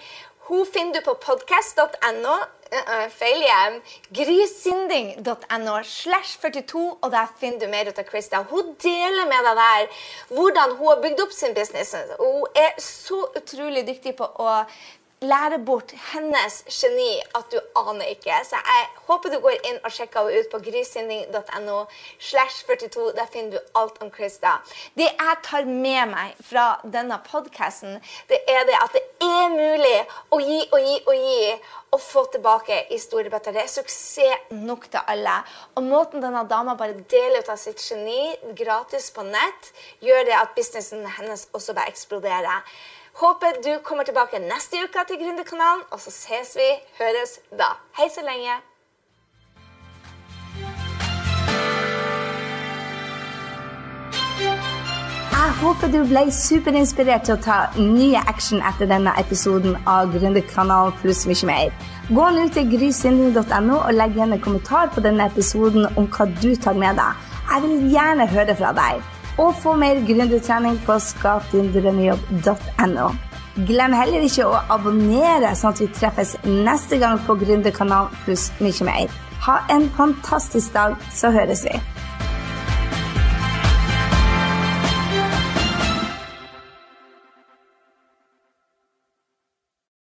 Hun 0.48 0.66
finner 0.66 0.94
du 0.94 1.00
på 1.04 1.14
podcast.no. 1.20 2.36
Uh, 2.74 3.06
feil 3.14 3.38
igjen. 3.38 3.76
Grysynding.no 4.18 5.76
slash 5.86 6.38
42, 6.42 6.80
og 7.02 7.12
der 7.12 7.30
finner 7.38 7.60
du 7.62 7.68
mer 7.70 7.86
ut 7.86 8.00
av 8.02 8.08
Krista. 8.08 8.40
Hun 8.50 8.72
deler 8.82 9.28
med 9.30 9.46
deg 9.46 9.60
der 9.60 10.00
hvordan 10.34 10.74
hun 10.80 10.90
har 10.90 11.02
bygd 11.04 11.22
opp 11.22 11.36
sin 11.36 11.54
business. 11.54 11.94
Hun 12.18 12.48
er 12.58 12.74
så 12.82 13.20
utrolig 13.38 13.84
dyktig 13.86 14.16
på 14.18 14.26
å 14.26 14.56
lære 15.22 15.58
bort 15.64 15.92
hennes 16.12 16.62
geni 16.68 17.20
at 17.34 17.52
du 17.52 17.58
aner 17.78 18.10
ikke. 18.12 18.34
Så 18.44 18.58
jeg 18.58 18.86
håper 19.06 19.32
du 19.32 19.38
går 19.44 19.56
inn 19.70 19.78
og 19.84 19.92
sjekker 19.94 20.28
henne 20.28 20.40
ut 20.40 20.50
på 20.52 20.60
grysynding.no 20.66 21.84
slash 22.18 22.64
42. 22.66 23.12
Der 23.16 23.30
finner 23.32 23.56
du 23.56 23.78
alt 23.80 24.00
om 24.02 24.10
Krista. 24.10 24.58
Det 24.98 25.08
jeg 25.08 25.38
tar 25.46 25.68
med 25.68 26.12
meg 26.12 26.34
fra 26.44 26.66
denne 26.84 27.18
podcasten, 27.30 28.00
det 28.28 28.40
er 28.48 28.66
det 28.68 28.76
at 28.80 28.96
det 28.96 29.04
er 29.24 29.54
mulig 29.54 29.98
å 30.34 30.40
gi 30.42 30.60
og 30.70 30.80
gi 30.88 30.98
og 31.06 31.14
gi 31.26 31.48
og 31.94 32.00
få 32.02 32.24
tilbake 32.32 32.80
i 32.90 32.98
store 32.98 33.30
bøtter. 33.30 33.54
Det 33.54 33.64
er 33.64 33.70
suksess 33.70 34.50
nok 34.50 34.88
til 34.90 35.00
alle. 35.10 35.36
Og 35.78 35.86
måten 35.86 36.22
denne 36.24 36.42
dama 36.50 36.74
bare 36.78 36.98
deler 37.10 37.44
ut 37.44 37.52
av 37.52 37.60
sitt 37.60 37.82
geni 37.82 38.34
gratis 38.58 39.10
på 39.14 39.22
nett, 39.26 39.70
gjør 40.02 40.26
det 40.26 40.36
at 40.40 40.54
businessen 40.56 41.06
hennes 41.18 41.46
også 41.54 41.76
bare 41.76 41.92
eksploderer. 41.92 42.64
Håper 43.14 43.52
du 43.64 43.82
kommer 43.82 44.04
tilbake 44.04 44.38
neste 44.42 44.76
uke 44.84 45.02
til 45.08 45.20
Gründerkanalen, 45.22 45.82
og 45.90 46.00
så 46.00 46.10
ses 46.10 46.56
vi, 46.58 46.70
høres 46.98 47.36
da. 47.60 47.68
Hei 47.98 48.08
så 48.10 48.24
lenge. 48.26 48.56
Jeg 55.34 55.54
håper 55.60 55.94
du 55.94 56.00
ble 56.10 56.24
superinspirert 56.34 57.28
til 57.28 57.36
å 57.36 57.42
ta 57.46 57.60
nye 57.78 58.26
action 58.34 58.66
etter 58.72 58.90
denne 58.90 59.14
episoden 59.22 59.78
av 59.86 60.10
Gründerkanalen 60.16 60.98
pluss 60.98 61.22
mye 61.30 61.52
mer. 61.54 61.80
Gå 62.10 62.28
nå 62.34 62.48
til 62.58 62.66
grysynding.no 62.74 63.78
og 63.78 63.94
legg 63.94 64.18
igjen 64.18 64.34
en 64.34 64.46
kommentar 64.50 64.90
på 64.90 65.06
denne 65.06 65.30
episoden 65.30 65.86
om 65.94 66.10
hva 66.10 66.26
du 66.42 66.50
tar 66.56 66.74
med 66.74 66.98
deg. 66.98 67.26
Jeg 67.52 67.68
vil 67.68 67.92
gjerne 67.94 68.32
høre 68.34 68.58
fra 68.58 68.74
deg. 68.74 69.13
Og 69.38 69.54
få 69.62 69.76
mer 69.78 69.94
gründertrening 70.06 70.78
på 70.86 70.98
skapdindrømmejobb.no. 71.08 73.08
Glem 73.68 73.92
heller 73.94 74.20
ikke 74.26 74.46
å 74.50 74.62
abonnere, 74.74 75.54
sånn 75.54 75.72
at 75.74 75.80
vi 75.82 75.86
treffes 75.94 76.30
neste 76.42 76.98
gang 77.02 77.16
på 77.22 77.32
Gründerkanalen 77.38 78.10
pluss 78.24 78.44
mye 78.58 78.84
mer. 78.86 79.06
Ha 79.46 79.56
en 79.70 79.84
fantastisk 79.94 80.68
dag, 80.74 80.96
så 81.14 81.30
høres 81.34 81.62
vi. 81.66 81.74